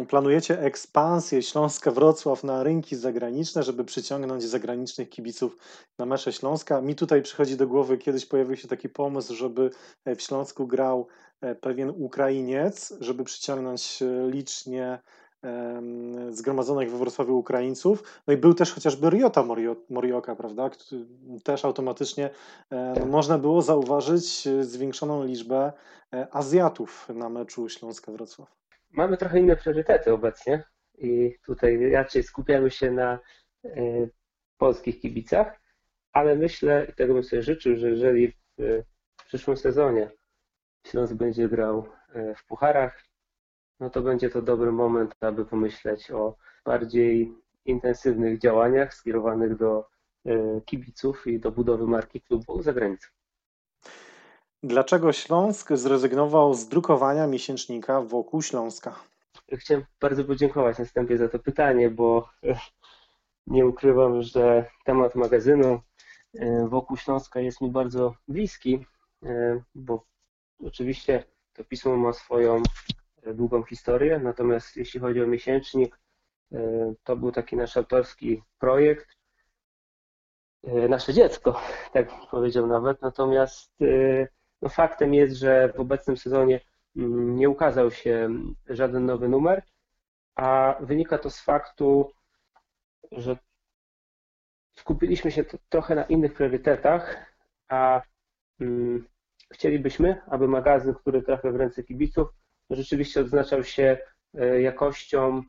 planujecie 0.09 0.61
ekspansję 0.61 1.41
Śląska 1.41 1.91
Wrocław 1.91 2.43
na 2.43 2.63
rynki 2.63 2.95
zagraniczne, 2.95 3.63
żeby 3.63 3.83
przyciągnąć 3.83 4.43
zagranicznych 4.43 5.09
kibiców 5.09 5.57
na 5.99 6.05
mecze 6.05 6.33
Śląska. 6.33 6.81
Mi 6.81 6.95
tutaj 6.95 7.21
przychodzi 7.21 7.57
do 7.57 7.67
głowy, 7.67 7.97
kiedyś 7.97 8.25
pojawił 8.25 8.55
się 8.55 8.67
taki 8.67 8.89
pomysł, 8.89 9.35
żeby 9.35 9.69
e, 10.05 10.15
w 10.15 10.21
Śląsku 10.21 10.67
grał 10.67 11.07
e, 11.41 11.55
pewien 11.55 11.89
Ukrainiec, 11.89 12.93
żeby 12.99 13.23
przyciągnąć 13.23 14.01
e, 14.01 14.31
licznie 14.31 14.99
zgromadzonych 16.29 16.91
we 16.91 16.97
Wrocławiu 16.97 17.37
Ukraińców. 17.37 18.03
No 18.27 18.33
i 18.33 18.37
był 18.37 18.53
też 18.53 18.73
chociażby 18.73 19.09
Riota 19.09 19.45
Morioka, 19.89 20.35
prawda? 20.35 20.69
Też 21.43 21.65
automatycznie 21.65 22.29
no, 22.71 23.05
można 23.05 23.37
było 23.37 23.61
zauważyć 23.61 24.47
zwiększoną 24.61 25.23
liczbę 25.23 25.73
Azjatów 26.31 27.09
na 27.15 27.29
meczu 27.29 27.69
Śląska-Wrocław 27.69 28.61
mamy 28.91 29.17
trochę 29.17 29.39
inne 29.39 29.55
priorytety 29.55 30.13
obecnie 30.13 30.63
i 30.97 31.35
tutaj 31.45 31.91
raczej 31.91 32.23
skupiamy 32.23 32.71
się 32.71 32.91
na 32.91 33.19
y, 33.65 34.09
polskich 34.57 34.99
kibicach, 34.99 35.59
ale 36.13 36.35
myślę, 36.35 36.87
i 36.89 36.93
tego 36.93 37.13
bym 37.13 37.23
sobie 37.23 37.41
życzył, 37.41 37.77
że 37.77 37.89
jeżeli 37.89 38.27
w, 38.31 38.35
w 39.21 39.25
przyszłym 39.25 39.57
sezonie 39.57 40.11
Śląsk 40.87 41.13
będzie 41.13 41.49
grał 41.49 41.87
y, 42.15 42.35
w 42.35 42.45
pucharach, 42.45 43.03
no 43.79 43.89
to 43.89 44.01
będzie 44.01 44.29
to 44.29 44.41
dobry 44.41 44.71
moment, 44.71 45.15
aby 45.21 45.45
pomyśleć 45.45 46.11
o 46.11 46.35
bardziej 46.65 47.33
intensywnych 47.65 48.39
działaniach 48.39 48.93
skierowanych 48.93 49.57
do 49.57 49.91
kibiców 50.65 51.27
i 51.27 51.39
do 51.39 51.51
budowy 51.51 51.87
marki 51.87 52.21
klubu 52.21 52.61
za 52.61 52.73
granicą. 52.73 53.07
Dlaczego 54.63 55.13
Śląsk 55.13 55.73
zrezygnował 55.73 56.53
z 56.53 56.67
drukowania 56.67 57.27
miesięcznika 57.27 58.01
wokół 58.01 58.41
Śląska? 58.41 58.95
Chciałem 59.51 59.85
bardzo 59.99 60.23
podziękować 60.23 60.77
na 60.77 60.85
wstępie 60.85 61.17
za 61.17 61.29
to 61.29 61.39
pytanie, 61.39 61.89
bo 61.89 62.29
e, 62.43 62.59
nie 63.47 63.65
ukrywam, 63.65 64.21
że 64.21 64.65
temat 64.85 65.15
magazynu 65.15 65.81
e, 66.33 66.67
wokół 66.67 66.97
Śląska 66.97 67.39
jest 67.39 67.61
mi 67.61 67.71
bardzo 67.71 68.15
bliski, 68.27 68.85
e, 69.23 69.61
bo 69.75 70.05
oczywiście 70.65 71.23
to 71.53 71.63
pismo 71.63 71.97
ma 71.97 72.13
swoją 72.13 72.63
długą 73.33 73.63
historię, 73.63 74.19
natomiast 74.19 74.77
jeśli 74.77 74.99
chodzi 74.99 75.23
o 75.23 75.27
miesięcznik, 75.27 75.99
to 77.03 77.15
był 77.15 77.31
taki 77.31 77.55
nasz 77.55 77.77
autorski 77.77 78.43
projekt, 78.59 79.07
nasze 80.89 81.13
dziecko, 81.13 81.61
tak 81.93 82.09
powiedział 82.31 82.67
nawet, 82.67 83.01
natomiast 83.01 83.71
no 84.61 84.69
faktem 84.69 85.13
jest, 85.13 85.35
że 85.35 85.73
w 85.75 85.79
obecnym 85.79 86.17
sezonie 86.17 86.59
mm, 86.95 87.35
nie 87.35 87.49
ukazał 87.49 87.91
się 87.91 88.29
żaden 88.69 89.05
nowy 89.05 89.29
numer, 89.29 89.63
a 90.35 90.75
wynika 90.79 91.17
to 91.17 91.29
z 91.29 91.41
faktu, 91.41 92.11
że 93.11 93.37
skupiliśmy 94.75 95.31
się 95.31 95.45
trochę 95.69 95.95
na 95.95 96.03
innych 96.03 96.33
priorytetach, 96.33 97.33
a 97.67 98.01
mm, 98.59 99.07
chcielibyśmy, 99.53 100.21
aby 100.27 100.47
magazyn, 100.47 100.93
który 100.93 101.21
trafia 101.21 101.51
w 101.51 101.55
ręce 101.55 101.83
kibiców, 101.83 102.27
rzeczywiście 102.69 103.21
odznaczał 103.21 103.63
się 103.63 103.97
e, 104.33 104.61
jakością 104.61 105.43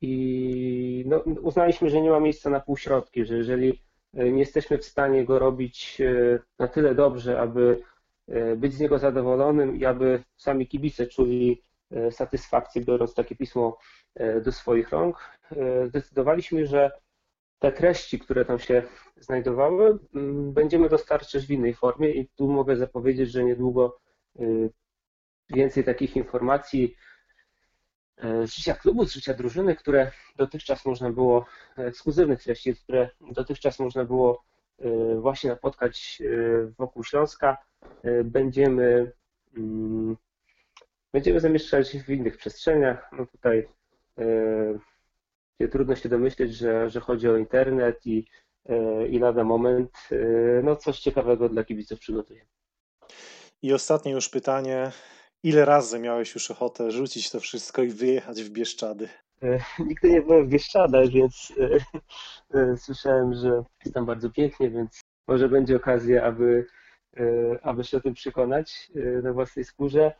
i 0.00 1.04
no, 1.06 1.18
uznaliśmy, 1.18 1.90
że 1.90 2.00
nie 2.00 2.10
ma 2.10 2.20
miejsca 2.20 2.50
na 2.50 2.60
półśrodki, 2.60 3.24
że 3.24 3.36
jeżeli 3.36 3.82
e, 4.14 4.30
nie 4.32 4.40
jesteśmy 4.40 4.78
w 4.78 4.84
stanie 4.84 5.24
go 5.24 5.38
robić 5.38 6.00
e, 6.00 6.38
na 6.58 6.68
tyle 6.68 6.94
dobrze, 6.94 7.40
aby 7.40 7.82
być 8.56 8.74
z 8.74 8.80
niego 8.80 8.98
zadowolonym 8.98 9.76
i 9.76 9.84
aby 9.84 10.22
sami 10.36 10.66
kibice 10.66 11.06
czuli 11.06 11.62
e, 11.90 12.12
satysfakcję, 12.12 12.84
biorąc 12.84 13.14
takie 13.14 13.36
pismo 13.36 13.78
e, 14.14 14.40
do 14.40 14.52
swoich 14.52 14.90
rąk. 14.90 15.18
Zdecydowaliśmy, 15.86 16.66
że 16.66 16.90
te 17.58 17.72
treści, 17.72 18.18
które 18.18 18.44
tam 18.44 18.58
się 18.58 18.82
znajdowały, 19.16 19.98
będziemy 20.52 20.88
dostarczać 20.88 21.46
w 21.46 21.50
innej 21.50 21.74
formie 21.74 22.10
i 22.10 22.28
tu 22.28 22.48
mogę 22.48 22.76
zapowiedzieć, 22.76 23.30
że 23.30 23.44
niedługo 23.44 24.00
więcej 25.50 25.84
takich 25.84 26.16
informacji 26.16 26.96
z 28.22 28.54
życia 28.54 28.74
klubu, 28.74 29.06
z 29.06 29.12
życia 29.12 29.34
drużyny, 29.34 29.76
które 29.76 30.12
dotychczas 30.36 30.84
można 30.84 31.10
było, 31.10 31.46
ekskluzywnych 31.76 32.42
treści, 32.42 32.76
które 32.76 33.10
dotychczas 33.20 33.78
można 33.78 34.04
było 34.04 34.44
właśnie 35.20 35.50
napotkać 35.50 36.22
wokół 36.78 37.04
Śląska, 37.04 37.56
E, 37.56 37.71
będziemy, 38.24 39.12
mm, 39.56 40.16
będziemy 41.12 41.40
zamieszczać 41.40 41.96
w 41.98 42.10
innych 42.10 42.36
przestrzeniach. 42.36 43.10
No 43.12 43.26
tutaj 43.26 43.68
e, 45.60 45.68
trudno 45.68 45.96
się 45.96 46.08
domyśleć, 46.08 46.54
że, 46.54 46.90
że 46.90 47.00
chodzi 47.00 47.28
o 47.28 47.36
internet 47.36 48.06
i, 48.06 48.26
e, 48.68 49.08
i 49.08 49.18
lada 49.18 49.44
moment 49.44 49.90
no 50.62 50.76
coś 50.76 50.98
ciekawego 51.00 51.48
dla 51.48 51.64
kibiców 51.64 51.98
przygotujemy. 51.98 52.48
I 53.62 53.72
ostatnie 53.72 54.12
już 54.12 54.28
pytanie. 54.28 54.90
Ile 55.42 55.64
razy 55.64 55.98
miałeś 55.98 56.34
już 56.34 56.50
ochotę 56.50 56.90
rzucić 56.90 57.30
to 57.30 57.40
wszystko 57.40 57.82
i 57.82 57.88
wyjechać 57.88 58.42
w 58.42 58.50
Bieszczady? 58.50 59.08
Nigdy 59.88 60.10
nie 60.10 60.22
byłem 60.22 60.46
w 60.46 60.48
Bieszczadach, 60.48 61.08
więc 61.08 61.52
słyszałem, 62.84 63.34
że 63.34 63.62
jest 63.84 63.94
tam 63.94 64.06
bardzo 64.06 64.30
pięknie, 64.30 64.70
więc 64.70 65.00
może 65.28 65.48
będzie 65.48 65.76
okazja, 65.76 66.22
aby 66.22 66.66
E, 66.66 66.81
aby 67.62 67.84
się 67.84 67.96
o 67.96 68.00
tym 68.00 68.14
przekonać 68.14 68.90
e, 68.96 69.22
na 69.22 69.32
własnej 69.32 69.64
skórze, 69.64 70.12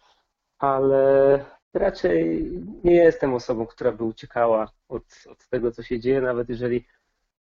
ale 0.58 1.44
raczej 1.74 2.50
nie 2.84 2.94
jestem 2.94 3.34
osobą, 3.34 3.66
która 3.66 3.92
by 3.92 4.04
uciekała 4.04 4.72
od, 4.88 5.04
od 5.28 5.48
tego, 5.48 5.72
co 5.72 5.82
się 5.82 6.00
dzieje, 6.00 6.20
nawet 6.20 6.48
jeżeli 6.48 6.86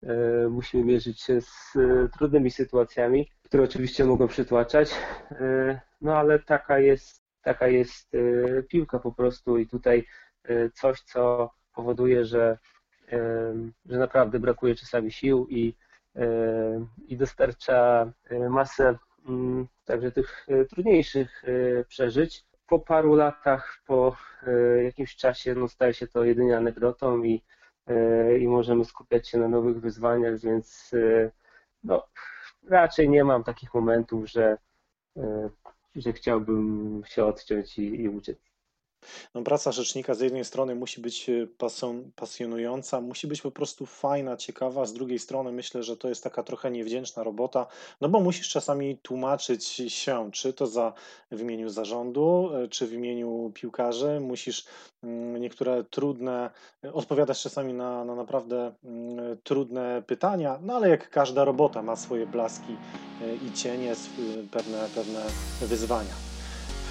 e, 0.04 0.48
musimy 0.50 0.84
mierzyć 0.84 1.22
się 1.22 1.42
z 1.42 1.76
e, 1.76 2.10
trudnymi 2.10 2.52
sytuacjami, 2.52 3.32
które 3.44 3.64
oczywiście 3.64 4.06
mogą 4.06 4.28
przytłaczać, 4.28 4.92
e, 5.32 5.82
no 6.02 6.18
ale 6.18 6.40
taka 6.40 6.80
jest, 6.80 7.24
taka 7.42 7.68
jest 7.68 8.16
e, 8.16 8.64
piłka 8.64 9.00
po 9.00 9.12
prostu 9.12 9.58
i 9.58 9.68
tutaj 9.68 10.06
e, 10.44 10.70
coś, 10.70 11.02
co 11.02 11.52
powoduje, 11.76 12.26
że, 12.26 12.58
e, 13.12 13.54
że 13.86 14.00
naprawdę 14.00 14.40
brakuje 14.40 14.76
czasami 14.76 15.12
sił 15.12 15.48
i, 15.50 15.76
e, 16.16 16.26
i 17.08 17.18
dostarcza 17.18 18.12
e, 18.30 18.50
masę 18.50 18.98
także 19.86 20.12
tych 20.12 20.46
e, 20.50 20.66
trudniejszych 20.66 21.44
e, 21.44 21.84
przeżyć. 21.84 22.46
Po 22.68 22.80
paru 22.80 23.16
latach, 23.16 23.82
po 23.86 24.16
e, 24.48 24.84
jakimś 24.84 25.16
czasie, 25.16 25.56
no 25.56 25.68
staje 25.68 25.94
się 25.94 26.08
to 26.08 26.24
jedynie 26.24 26.58
anegdotą 26.58 27.24
i, 27.24 27.42
i 28.40 28.48
możemy 28.48 28.86
skupiać 28.86 29.30
się 29.30 29.38
na 29.38 29.48
nowych 29.48 29.82
wyzwaniach, 29.82 30.40
więc 30.40 30.92
no, 31.84 32.08
raczej 32.70 33.10
nie 33.10 33.24
mam 33.24 33.44
takich 33.44 33.74
momentów, 33.74 34.30
że, 34.30 34.58
że 35.96 36.14
chciałbym 36.14 37.02
się 37.06 37.26
odciąć 37.26 37.78
i, 37.80 38.02
i 38.02 38.10
uciec. 38.10 38.51
No, 39.36 39.42
praca 39.42 39.72
rzecznika 39.72 40.14
z 40.14 40.20
jednej 40.20 40.46
strony 40.46 40.76
musi 40.76 41.02
być 41.02 41.30
e, 41.30 41.48
pason, 41.58 42.12
pasjonująca, 42.16 43.02
musi 43.02 43.28
być 43.28 43.42
po 43.42 43.52
prostu 43.52 43.86
fajna, 43.86 44.38
ciekawa, 44.38 44.86
z 44.86 44.94
drugiej 44.94 45.20
strony 45.20 45.52
myślę, 45.52 45.84
że 45.84 45.98
to 45.98 46.10
jest 46.10 46.24
taka 46.24 46.44
trochę 46.44 46.72
niewdzięczna 46.72 47.24
robota, 47.24 47.68
no 48.02 48.10
bo 48.10 48.20
musisz 48.20 48.50
czasami 48.50 48.98
tłumaczyć 48.98 49.66
się, 49.88 50.30
czy 50.32 50.54
to 50.54 50.68
za 50.68 50.94
w 51.32 51.42
imieniu 51.42 51.70
zarządu, 51.70 52.50
e, 52.54 52.68
czy 52.68 52.88
w 52.88 52.94
imieniu 52.94 53.52
piłkarzy, 53.54 54.20
musisz 54.20 54.66
mm, 55.04 55.42
niektóre 55.42 55.84
trudne, 55.84 56.50
e, 56.84 56.94
odpowiadać 56.94 57.42
czasami 57.42 57.74
na, 57.74 58.06
na 58.06 58.16
naprawdę 58.16 58.74
mm, 58.84 59.38
trudne 59.44 60.04
pytania, 60.08 60.60
no 60.62 60.76
ale 60.76 60.90
jak 60.90 61.10
każda 61.10 61.44
robota 61.44 61.82
ma 61.82 61.96
swoje 61.96 62.28
blaski 62.28 62.76
i 63.48 63.54
cienie, 63.54 63.96
pewne, 64.52 64.88
pewne 64.96 65.22
wyzwania. 65.62 66.31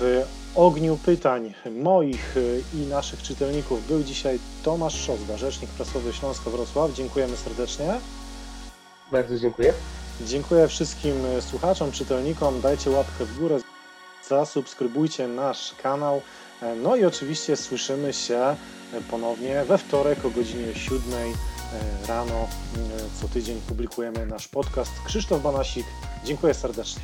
W 0.01 0.25
ogniu 0.55 0.97
pytań 0.97 1.55
moich 1.71 2.35
i 2.75 2.77
naszych 2.77 3.23
czytelników 3.23 3.87
był 3.87 4.03
dzisiaj 4.03 4.39
Tomasz 4.63 5.01
Szozda, 5.01 5.37
rzecznik 5.37 5.71
prasowy 5.71 6.13
Śląsko-Wrocław. 6.13 6.93
Dziękujemy 6.93 7.37
serdecznie. 7.37 8.01
Bardzo 9.13 9.39
dziękuję. 9.39 9.73
Dziękuję 10.21 10.69
wszystkim 10.69 11.13
słuchaczom, 11.41 11.93
czytelnikom. 11.93 12.61
Dajcie 12.61 12.91
łapkę 12.91 13.25
w 13.25 13.39
górę, 13.39 13.59
zasubskrybujcie 14.29 15.29
nasz 15.29 15.75
kanał. 15.83 16.23
No 16.83 16.97
i 16.97 17.05
oczywiście 17.05 17.57
słyszymy 17.57 18.13
się 18.13 18.57
ponownie 19.11 19.65
we 19.65 19.79
wtorek 19.79 20.25
o 20.25 20.31
godzinie 20.31 20.75
7 20.75 21.01
e, 21.15 22.07
rano. 22.07 22.49
Co 23.21 23.29
tydzień 23.29 23.61
publikujemy 23.69 24.27
nasz 24.27 24.49
podcast. 24.49 24.91
Krzysztof 25.07 25.43
Banasik, 25.43 25.87
dziękuję 26.25 26.55
serdecznie. 26.55 27.03